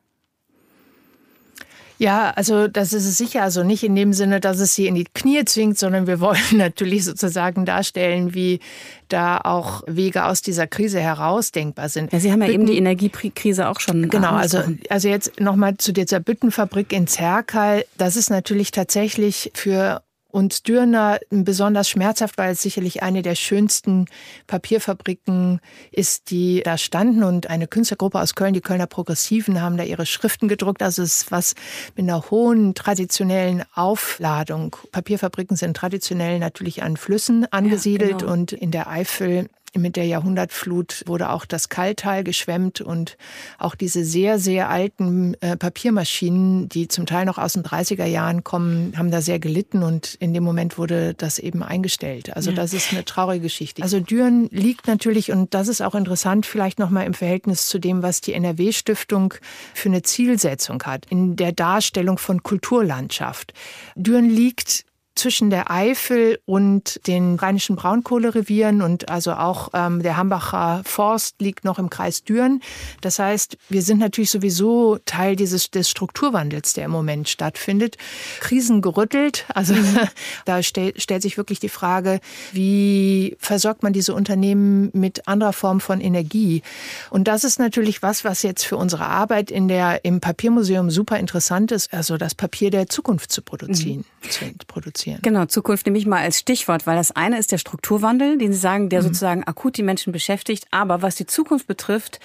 Ja, 2.01 2.31
also 2.31 2.67
das 2.67 2.93
ist 2.93 3.05
es 3.05 3.15
sicher. 3.19 3.43
Also 3.43 3.63
nicht 3.63 3.83
in 3.83 3.95
dem 3.95 4.11
Sinne, 4.13 4.39
dass 4.39 4.59
es 4.59 4.73
sie 4.73 4.87
in 4.87 4.95
die 4.95 5.03
Knie 5.03 5.45
zwingt, 5.45 5.77
sondern 5.77 6.07
wir 6.07 6.19
wollen 6.19 6.39
natürlich 6.53 7.05
sozusagen 7.05 7.63
darstellen, 7.63 8.33
wie 8.33 8.59
da 9.07 9.37
auch 9.37 9.83
Wege 9.85 10.25
aus 10.25 10.41
dieser 10.41 10.65
Krise 10.65 10.99
heraus 10.99 11.51
denkbar 11.51 11.89
sind. 11.89 12.11
Ja, 12.11 12.19
Sie 12.19 12.31
haben 12.31 12.41
ja 12.41 12.47
Bütten, 12.47 12.61
eben 12.61 12.71
die 12.71 12.77
Energiekrise 12.77 13.69
auch 13.69 13.79
schon 13.79 14.09
Genau, 14.09 14.31
also, 14.31 14.63
also 14.89 15.09
jetzt 15.09 15.39
nochmal 15.39 15.77
zu 15.77 15.91
dieser 15.91 16.19
Büttenfabrik 16.19 16.91
in 16.91 17.05
Zerkal. 17.05 17.85
Das 17.99 18.15
ist 18.15 18.31
natürlich 18.31 18.71
tatsächlich 18.71 19.51
für 19.53 20.01
und 20.31 20.67
Dürner 20.67 21.19
besonders 21.29 21.89
schmerzhaft, 21.89 22.37
weil 22.37 22.53
es 22.53 22.61
sicherlich 22.61 23.03
eine 23.03 23.21
der 23.21 23.35
schönsten 23.35 24.05
Papierfabriken 24.47 25.59
ist, 25.91 26.31
die 26.31 26.61
da 26.63 26.77
standen. 26.77 27.23
Und 27.23 27.49
eine 27.49 27.67
Künstlergruppe 27.67 28.19
aus 28.19 28.35
Köln, 28.35 28.53
die 28.53 28.61
Kölner 28.61 28.87
Progressiven, 28.87 29.61
haben 29.61 29.77
da 29.77 29.83
ihre 29.83 30.05
Schriften 30.05 30.47
gedruckt. 30.47 30.81
Also 30.81 31.03
es 31.03 31.23
ist 31.23 31.31
was 31.31 31.55
mit 31.95 32.07
einer 32.07 32.29
hohen 32.31 32.73
traditionellen 32.73 33.63
Aufladung. 33.73 34.75
Papierfabriken 34.91 35.57
sind 35.57 35.77
traditionell 35.77 36.39
natürlich 36.39 36.83
an 36.83 36.97
Flüssen 36.97 37.45
angesiedelt 37.51 38.11
ja, 38.11 38.17
genau. 38.17 38.33
und 38.33 38.53
in 38.53 38.71
der 38.71 38.89
Eifel 38.89 39.49
mit 39.77 39.95
der 39.95 40.05
Jahrhundertflut 40.05 41.03
wurde 41.05 41.29
auch 41.29 41.45
das 41.45 41.69
Kalltal 41.69 42.23
geschwemmt 42.23 42.81
und 42.81 43.17
auch 43.57 43.75
diese 43.75 44.03
sehr, 44.03 44.37
sehr 44.39 44.69
alten 44.69 45.35
äh, 45.41 45.55
Papiermaschinen, 45.55 46.67
die 46.67 46.87
zum 46.87 47.05
Teil 47.05 47.25
noch 47.25 47.37
aus 47.37 47.53
den 47.53 47.63
30er 47.63 48.05
Jahren 48.05 48.43
kommen, 48.43 48.93
haben 48.97 49.11
da 49.11 49.21
sehr 49.21 49.39
gelitten 49.39 49.83
und 49.83 50.15
in 50.15 50.33
dem 50.33 50.43
Moment 50.43 50.77
wurde 50.77 51.13
das 51.13 51.39
eben 51.39 51.63
eingestellt. 51.63 52.35
Also 52.35 52.49
ja. 52.49 52.55
das 52.55 52.73
ist 52.73 52.91
eine 52.91 53.05
traurige 53.05 53.43
Geschichte. 53.43 53.81
Also 53.81 53.99
Düren 53.99 54.49
liegt 54.51 54.87
natürlich, 54.87 55.31
und 55.31 55.53
das 55.53 55.67
ist 55.67 55.81
auch 55.81 55.95
interessant, 55.95 56.45
vielleicht 56.45 56.79
nochmal 56.79 57.05
im 57.05 57.13
Verhältnis 57.13 57.67
zu 57.67 57.79
dem, 57.79 58.03
was 58.03 58.21
die 58.21 58.33
NRW-Stiftung 58.33 59.33
für 59.73 59.89
eine 59.89 60.01
Zielsetzung 60.01 60.83
hat, 60.83 61.05
in 61.09 61.35
der 61.35 61.53
Darstellung 61.53 62.17
von 62.17 62.43
Kulturlandschaft. 62.43 63.53
Düren 63.95 64.29
liegt 64.29 64.85
zwischen 65.15 65.49
der 65.49 65.69
Eifel 65.69 66.39
und 66.45 67.05
den 67.05 67.35
rheinischen 67.35 67.75
Braunkohlerevieren 67.75 68.81
und 68.81 69.09
also 69.09 69.33
auch 69.33 69.69
ähm, 69.73 70.01
der 70.01 70.17
Hambacher 70.17 70.81
Forst 70.85 71.35
liegt 71.41 71.65
noch 71.65 71.79
im 71.79 71.89
Kreis 71.89 72.23
Düren. 72.23 72.61
Das 73.01 73.19
heißt, 73.19 73.57
wir 73.69 73.81
sind 73.81 73.99
natürlich 73.99 74.31
sowieso 74.31 74.99
Teil 75.05 75.35
dieses 75.35 75.69
des 75.69 75.89
Strukturwandels, 75.89 76.73
der 76.73 76.85
im 76.85 76.91
Moment 76.91 77.27
stattfindet. 77.27 77.97
Krisen 78.39 78.81
gerüttelt, 78.81 79.45
also 79.53 79.73
mhm. 79.73 79.99
da 80.45 80.63
stell, 80.63 80.93
stellt 80.97 81.21
sich 81.21 81.37
wirklich 81.37 81.59
die 81.59 81.69
Frage, 81.69 82.19
wie 82.53 83.35
versorgt 83.39 83.83
man 83.83 83.93
diese 83.93 84.13
Unternehmen 84.13 84.91
mit 84.93 85.27
anderer 85.27 85.53
Form 85.53 85.81
von 85.81 85.99
Energie? 85.99 86.63
Und 87.09 87.27
das 87.27 87.43
ist 87.43 87.59
natürlich 87.59 88.01
was, 88.01 88.23
was 88.23 88.43
jetzt 88.43 88.63
für 88.63 88.77
unsere 88.77 89.05
Arbeit 89.07 89.51
in 89.51 89.67
der 89.67 90.05
im 90.05 90.21
Papiermuseum 90.21 90.89
super 90.89 91.19
interessant 91.19 91.71
ist, 91.71 91.93
also 91.93 92.17
das 92.17 92.33
Papier 92.33 92.71
der 92.71 92.87
Zukunft 92.87 93.31
zu 93.31 93.41
produzieren, 93.41 94.05
mhm. 94.23 94.29
zu 94.29 94.45
produzieren 94.67 95.10
produzieren. 95.11 95.33
Genau, 95.33 95.45
Zukunft 95.45 95.85
nehme 95.85 95.97
ich 95.97 96.05
mal 96.05 96.21
als 96.21 96.39
Stichwort, 96.39 96.87
weil 96.87 96.95
das 96.95 97.11
eine 97.11 97.37
ist 97.37 97.51
der 97.51 97.57
Strukturwandel, 97.57 98.37
den 98.37 98.53
Sie 98.53 98.59
sagen, 98.59 98.89
der 98.89 99.01
mhm. 99.01 99.05
sozusagen 99.05 99.43
akut 99.43 99.77
die 99.77 99.83
Menschen 99.83 100.13
beschäftigt. 100.13 100.65
Aber 100.71 101.01
was 101.01 101.15
die 101.15 101.25
Zukunft 101.25 101.67
betrifft, 101.67 102.19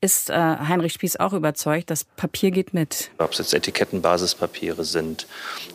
ist 0.00 0.30
äh, 0.30 0.34
Heinrich 0.34 0.92
Spieß 0.92 1.16
auch 1.16 1.32
überzeugt, 1.32 1.90
dass 1.90 2.04
Papier 2.04 2.50
geht 2.52 2.72
mit. 2.72 3.10
Ob 3.18 3.32
es 3.32 3.38
jetzt 3.38 3.52
Etikettenbasispapiere 3.52 4.84
sind 4.84 5.26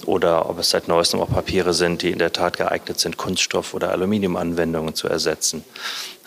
oder 0.06 0.50
ob 0.50 0.60
es 0.60 0.70
seit 0.70 0.88
neuestem 0.88 1.20
auch 1.20 1.30
Papiere 1.30 1.74
sind, 1.74 2.02
die 2.02 2.12
in 2.12 2.20
der 2.20 2.32
Tat 2.32 2.58
geeignet 2.58 3.00
sind, 3.00 3.18
Kunststoff- 3.18 3.74
oder 3.74 3.92
Aluminiumanwendungen 3.92 4.96
zu 4.96 5.10
ersetzen. 5.10 5.66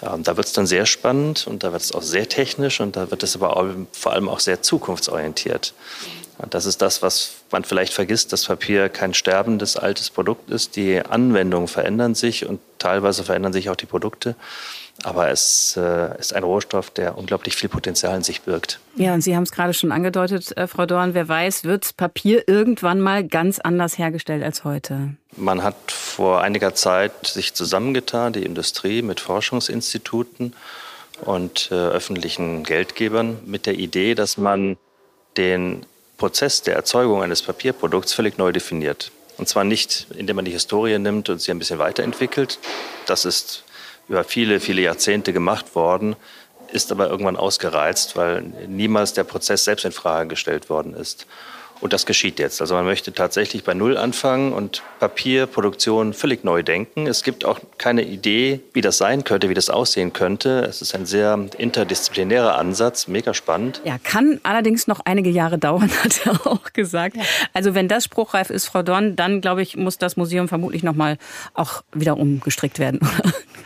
Ähm, 0.02 0.22
da 0.22 0.36
wird 0.36 0.46
es 0.46 0.52
dann 0.52 0.66
sehr 0.66 0.84
spannend 0.84 1.46
und 1.46 1.62
da 1.62 1.72
wird 1.72 1.82
es 1.82 1.92
auch 1.92 2.02
sehr 2.02 2.28
technisch 2.28 2.80
und 2.80 2.96
da 2.96 3.10
wird 3.10 3.22
es 3.22 3.34
aber 3.34 3.56
auch, 3.56 3.66
vor 3.92 4.12
allem 4.12 4.28
auch 4.28 4.40
sehr 4.40 4.60
zukunftsorientiert. 4.60 5.72
Das 6.50 6.66
ist 6.66 6.82
das, 6.82 7.02
was 7.02 7.36
man 7.50 7.64
vielleicht 7.64 7.94
vergisst, 7.94 8.32
dass 8.32 8.44
Papier 8.44 8.88
kein 8.88 9.14
sterbendes 9.14 9.76
altes 9.76 10.10
Produkt 10.10 10.50
ist. 10.50 10.76
Die 10.76 11.00
Anwendungen 11.00 11.68
verändern 11.68 12.14
sich 12.14 12.46
und 12.46 12.60
teilweise 12.78 13.24
verändern 13.24 13.52
sich 13.52 13.70
auch 13.70 13.76
die 13.76 13.86
Produkte. 13.86 14.36
Aber 15.02 15.30
es 15.30 15.76
äh, 15.76 16.18
ist 16.18 16.34
ein 16.34 16.42
Rohstoff, 16.42 16.90
der 16.90 17.18
unglaublich 17.18 17.54
viel 17.54 17.68
Potenzial 17.68 18.16
in 18.16 18.22
sich 18.22 18.42
birgt. 18.42 18.80
Ja, 18.96 19.12
und 19.12 19.20
Sie 19.20 19.36
haben 19.36 19.42
es 19.42 19.52
gerade 19.52 19.74
schon 19.74 19.92
angedeutet, 19.92 20.56
äh, 20.56 20.66
Frau 20.66 20.86
Dorn. 20.86 21.12
Wer 21.12 21.28
weiß, 21.28 21.64
wird 21.64 21.96
Papier 21.96 22.48
irgendwann 22.48 23.00
mal 23.00 23.26
ganz 23.26 23.58
anders 23.58 23.98
hergestellt 23.98 24.42
als 24.42 24.64
heute? 24.64 25.10
Man 25.36 25.62
hat 25.62 25.76
vor 25.92 26.40
einiger 26.40 26.74
Zeit 26.74 27.26
sich 27.26 27.52
zusammengetan, 27.52 28.32
die 28.32 28.44
Industrie 28.44 29.02
mit 29.02 29.20
Forschungsinstituten 29.20 30.54
und 31.20 31.68
äh, 31.70 31.74
öffentlichen 31.74 32.62
Geldgebern, 32.64 33.38
mit 33.44 33.66
der 33.66 33.74
Idee, 33.78 34.14
dass 34.14 34.38
man 34.38 34.78
den 35.36 35.84
Prozess 36.16 36.62
der 36.62 36.74
Erzeugung 36.76 37.22
eines 37.22 37.42
Papierprodukts 37.42 38.14
völlig 38.14 38.38
neu 38.38 38.52
definiert. 38.52 39.10
Und 39.38 39.48
zwar 39.48 39.64
nicht, 39.64 40.06
indem 40.16 40.36
man 40.36 40.44
die 40.44 40.52
Historie 40.52 40.98
nimmt 40.98 41.28
und 41.28 41.40
sie 41.40 41.50
ein 41.50 41.58
bisschen 41.58 41.78
weiterentwickelt. 41.78 42.58
Das 43.06 43.24
ist 43.24 43.64
über 44.08 44.24
viele, 44.24 44.60
viele 44.60 44.82
Jahrzehnte 44.82 45.32
gemacht 45.32 45.74
worden, 45.74 46.16
ist 46.72 46.90
aber 46.90 47.08
irgendwann 47.08 47.36
ausgereizt, 47.36 48.16
weil 48.16 48.42
niemals 48.66 49.12
der 49.12 49.24
Prozess 49.24 49.64
selbst 49.64 49.84
in 49.84 49.92
Frage 49.92 50.28
gestellt 50.28 50.70
worden 50.70 50.94
ist. 50.94 51.26
Und 51.80 51.92
das 51.92 52.06
geschieht 52.06 52.38
jetzt. 52.38 52.60
Also 52.60 52.74
man 52.74 52.84
möchte 52.84 53.12
tatsächlich 53.12 53.64
bei 53.64 53.74
Null 53.74 53.96
anfangen 53.96 54.52
und 54.52 54.82
Papierproduktion 54.98 56.14
völlig 56.14 56.42
neu 56.42 56.62
denken. 56.62 57.06
Es 57.06 57.22
gibt 57.22 57.44
auch 57.44 57.60
keine 57.78 58.02
Idee, 58.02 58.60
wie 58.72 58.80
das 58.80 58.98
sein 58.98 59.24
könnte, 59.24 59.48
wie 59.50 59.54
das 59.54 59.68
aussehen 59.68 60.12
könnte. 60.12 60.64
Es 60.68 60.80
ist 60.80 60.94
ein 60.94 61.06
sehr 61.06 61.38
interdisziplinärer 61.58 62.56
Ansatz, 62.56 63.08
mega 63.08 63.34
spannend. 63.34 63.82
Ja, 63.84 63.98
kann 64.02 64.40
allerdings 64.42 64.86
noch 64.86 65.00
einige 65.04 65.30
Jahre 65.30 65.58
dauern, 65.58 65.90
hat 66.04 66.26
er 66.26 66.46
auch 66.46 66.72
gesagt. 66.72 67.16
Ja. 67.16 67.22
Also 67.52 67.74
wenn 67.74 67.88
das 67.88 68.04
spruchreif 68.04 68.50
ist, 68.50 68.66
Frau 68.66 68.82
Dorn, 68.82 69.16
dann 69.16 69.40
glaube 69.40 69.62
ich, 69.62 69.76
muss 69.76 69.98
das 69.98 70.16
Museum 70.16 70.48
vermutlich 70.48 70.82
noch 70.82 70.94
mal 70.94 71.18
auch 71.54 71.82
wieder 71.92 72.16
umgestrickt 72.16 72.78
werden. 72.78 73.00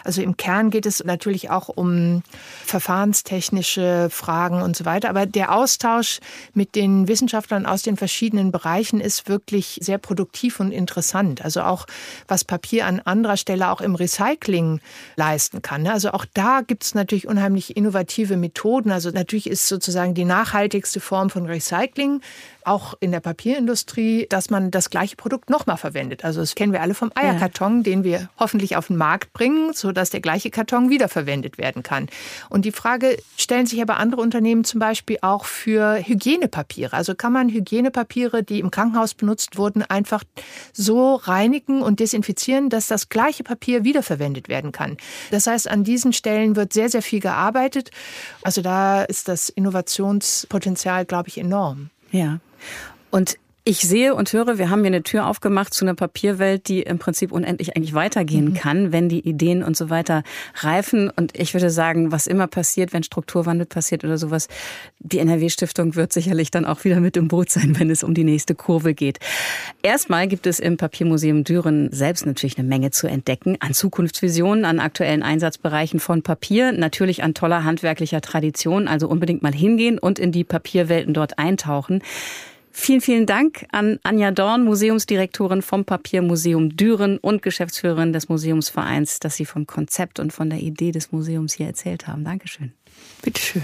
Also 0.04 0.22
im 0.22 0.36
Kern 0.36 0.70
geht 0.70 0.86
es 0.86 1.04
natürlich 1.04 1.50
auch 1.50 1.68
um 1.68 2.22
verfahrenstechnische 2.64 4.08
Fragen 4.10 4.62
und 4.62 4.76
so 4.76 4.84
weiter. 4.84 5.10
Aber 5.10 5.26
der 5.26 5.54
Austausch 5.54 6.20
mit 6.54 6.74
den 6.74 7.06
Wissenschaftlern 7.06 7.66
aus 7.66 7.82
den 7.82 7.96
verschiedenen 8.00 8.50
Bereichen 8.50 8.98
ist 8.98 9.28
wirklich 9.28 9.78
sehr 9.82 9.98
produktiv 9.98 10.58
und 10.58 10.72
interessant. 10.72 11.44
Also 11.44 11.60
auch, 11.60 11.86
was 12.26 12.44
Papier 12.44 12.86
an 12.86 13.00
anderer 13.00 13.36
Stelle 13.36 13.70
auch 13.70 13.82
im 13.82 13.94
Recycling 13.94 14.80
leisten 15.16 15.60
kann. 15.60 15.86
Also 15.86 16.12
auch 16.12 16.24
da 16.32 16.62
gibt 16.66 16.82
es 16.82 16.94
natürlich 16.94 17.28
unheimlich 17.28 17.76
innovative 17.76 18.38
Methoden. 18.38 18.90
Also 18.90 19.10
natürlich 19.10 19.48
ist 19.48 19.68
sozusagen 19.68 20.14
die 20.14 20.24
nachhaltigste 20.24 20.98
Form 20.98 21.28
von 21.28 21.44
Recycling 21.44 22.22
auch 22.64 22.94
in 23.00 23.12
der 23.12 23.20
Papierindustrie, 23.20 24.26
dass 24.28 24.50
man 24.50 24.70
das 24.70 24.90
gleiche 24.90 25.16
Produkt 25.16 25.50
nochmal 25.50 25.76
verwendet. 25.76 26.24
Also 26.24 26.40
das 26.40 26.54
kennen 26.54 26.72
wir 26.72 26.82
alle 26.82 26.94
vom 26.94 27.10
Eierkarton, 27.14 27.78
ja. 27.78 27.82
den 27.82 28.04
wir 28.04 28.28
hoffentlich 28.38 28.76
auf 28.76 28.88
den 28.88 28.96
Markt 28.96 29.32
bringen, 29.32 29.72
sodass 29.72 30.10
der 30.10 30.20
gleiche 30.20 30.50
Karton 30.50 30.90
wiederverwendet 30.90 31.58
werden 31.58 31.82
kann. 31.82 32.08
Und 32.48 32.64
die 32.64 32.72
Frage 32.72 33.16
stellen 33.36 33.66
sich 33.66 33.80
aber 33.80 33.96
andere 33.98 34.20
Unternehmen 34.20 34.64
zum 34.64 34.80
Beispiel 34.80 35.18
auch 35.22 35.44
für 35.44 35.96
Hygienepapiere. 35.96 36.96
Also 36.96 37.14
kann 37.14 37.32
man 37.32 37.48
Hygienepapiere, 37.48 38.42
die 38.42 38.60
im 38.60 38.70
Krankenhaus 38.70 39.14
benutzt 39.14 39.56
wurden, 39.56 39.82
einfach 39.82 40.24
so 40.72 41.14
reinigen 41.14 41.82
und 41.82 42.00
desinfizieren, 42.00 42.70
dass 42.70 42.86
das 42.86 43.08
gleiche 43.08 43.44
Papier 43.44 43.84
wiederverwendet 43.84 44.48
werden 44.48 44.72
kann. 44.72 44.96
Das 45.30 45.46
heißt, 45.46 45.70
an 45.70 45.84
diesen 45.84 46.12
Stellen 46.12 46.56
wird 46.56 46.72
sehr, 46.72 46.88
sehr 46.88 47.02
viel 47.02 47.20
gearbeitet. 47.20 47.90
Also 48.42 48.62
da 48.62 49.02
ist 49.02 49.28
das 49.28 49.48
Innovationspotenzial, 49.48 51.04
glaube 51.04 51.28
ich, 51.28 51.38
enorm. 51.38 51.90
Ja. 52.10 52.40
Und 53.10 53.36
ich 53.62 53.80
sehe 53.80 54.14
und 54.14 54.32
höre, 54.32 54.56
wir 54.56 54.70
haben 54.70 54.80
hier 54.80 54.86
eine 54.86 55.02
Tür 55.02 55.26
aufgemacht 55.26 55.74
zu 55.74 55.84
einer 55.84 55.94
Papierwelt, 55.94 56.66
die 56.66 56.80
im 56.80 56.98
Prinzip 56.98 57.30
unendlich 57.30 57.76
eigentlich 57.76 57.92
weitergehen 57.92 58.46
mhm. 58.46 58.54
kann, 58.54 58.92
wenn 58.92 59.10
die 59.10 59.20
Ideen 59.20 59.62
und 59.62 59.76
so 59.76 59.90
weiter 59.90 60.22
reifen. 60.56 61.10
Und 61.10 61.38
ich 61.38 61.52
würde 61.52 61.68
sagen, 61.68 62.10
was 62.10 62.26
immer 62.26 62.46
passiert, 62.46 62.94
wenn 62.94 63.02
Strukturwandel 63.02 63.66
passiert 63.66 64.02
oder 64.02 64.16
sowas, 64.16 64.48
die 64.98 65.18
NRW-Stiftung 65.18 65.94
wird 65.94 66.10
sicherlich 66.12 66.50
dann 66.50 66.64
auch 66.64 66.84
wieder 66.84 67.00
mit 67.00 67.18
im 67.18 67.28
Boot 67.28 67.50
sein, 67.50 67.78
wenn 67.78 67.90
es 67.90 68.02
um 68.02 68.14
die 68.14 68.24
nächste 68.24 68.54
Kurve 68.54 68.94
geht. 68.94 69.18
Erstmal 69.82 70.26
gibt 70.26 70.46
es 70.46 70.58
im 70.58 70.78
Papiermuseum 70.78 71.44
Düren 71.44 71.92
selbst 71.92 72.24
natürlich 72.24 72.58
eine 72.58 72.66
Menge 72.66 72.92
zu 72.92 73.08
entdecken 73.08 73.58
an 73.60 73.74
Zukunftsvisionen, 73.74 74.64
an 74.64 74.80
aktuellen 74.80 75.22
Einsatzbereichen 75.22 76.00
von 76.00 76.22
Papier, 76.22 76.72
natürlich 76.72 77.22
an 77.22 77.34
toller 77.34 77.62
handwerklicher 77.62 78.22
Tradition. 78.22 78.88
Also 78.88 79.06
unbedingt 79.06 79.42
mal 79.42 79.52
hingehen 79.54 79.98
und 79.98 80.18
in 80.18 80.32
die 80.32 80.44
Papierwelten 80.44 81.12
dort 81.12 81.38
eintauchen. 81.38 82.02
Vielen, 82.72 83.00
vielen 83.00 83.26
Dank 83.26 83.66
an 83.72 83.98
Anja 84.04 84.30
Dorn, 84.30 84.64
Museumsdirektorin 84.64 85.61
vom 85.61 85.85
Papiermuseum 85.85 86.76
Düren 86.76 87.18
und 87.18 87.42
Geschäftsführerin 87.42 88.12
des 88.12 88.28
Museumsvereins, 88.28 89.18
dass 89.18 89.37
Sie 89.37 89.44
vom 89.44 89.66
Konzept 89.66 90.20
und 90.20 90.33
von 90.33 90.50
der 90.50 90.61
Idee 90.61 90.92
des 90.92 91.11
Museums 91.11 91.54
hier 91.54 91.66
erzählt 91.66 92.06
haben. 92.06 92.24
Dankeschön. 92.24 92.72
Bitteschön. 93.22 93.62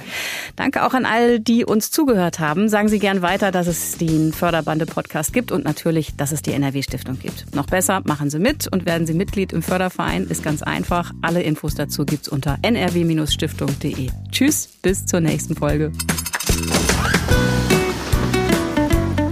Danke 0.57 0.85
auch 0.85 0.93
an 0.93 1.07
all, 1.07 1.41
die 1.41 1.65
uns 1.65 1.91
zugehört 1.91 2.41
haben. 2.41 2.69
Sagen 2.69 2.89
Sie 2.89 2.99
gern 2.99 3.23
weiter, 3.23 3.51
dass 3.51 3.67
es 3.67 3.97
den 3.97 4.33
Förderbande-Podcast 4.33 5.33
gibt 5.33 5.53
und 5.53 5.65
natürlich, 5.65 6.17
dass 6.17 6.33
es 6.33 6.43
die 6.43 6.53
NRW-Stiftung 6.53 7.19
gibt. 7.19 7.55
Noch 7.55 7.67
besser, 7.67 8.03
machen 8.05 8.29
Sie 8.29 8.39
mit 8.39 8.69
und 8.71 8.87
werden 8.87 9.07
Sie 9.07 9.15
Mitglied 9.15 9.53
im 9.53 9.63
Förderverein. 9.63 10.27
Ist 10.27 10.43
ganz 10.43 10.63
einfach. 10.63 11.13
Alle 11.23 11.43
Infos 11.43 11.75
dazu 11.75 12.05
gibt's 12.05 12.29
unter 12.29 12.59
nrw-stiftung.de. 12.63 14.09
Tschüss, 14.31 14.69
bis 14.83 15.07
zur 15.07 15.21
nächsten 15.21 15.55
Folge. 15.55 15.93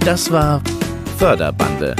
Das 0.05 0.31
war 0.31 0.61
Förderbande. 1.17 1.95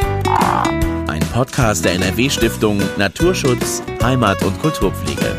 Ein 1.07 1.21
Podcast 1.33 1.83
der 1.83 1.93
NRW-Stiftung 1.93 2.79
Naturschutz, 2.99 3.81
Heimat 4.03 4.43
und 4.43 4.61
Kulturpflege. 4.61 5.35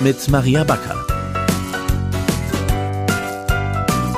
Mit 0.00 0.26
Maria 0.30 0.64
Backer. 0.64 0.96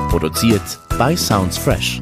Produziert 0.08 0.78
bei 0.96 1.16
Sounds 1.16 1.58
Fresh. 1.58 2.00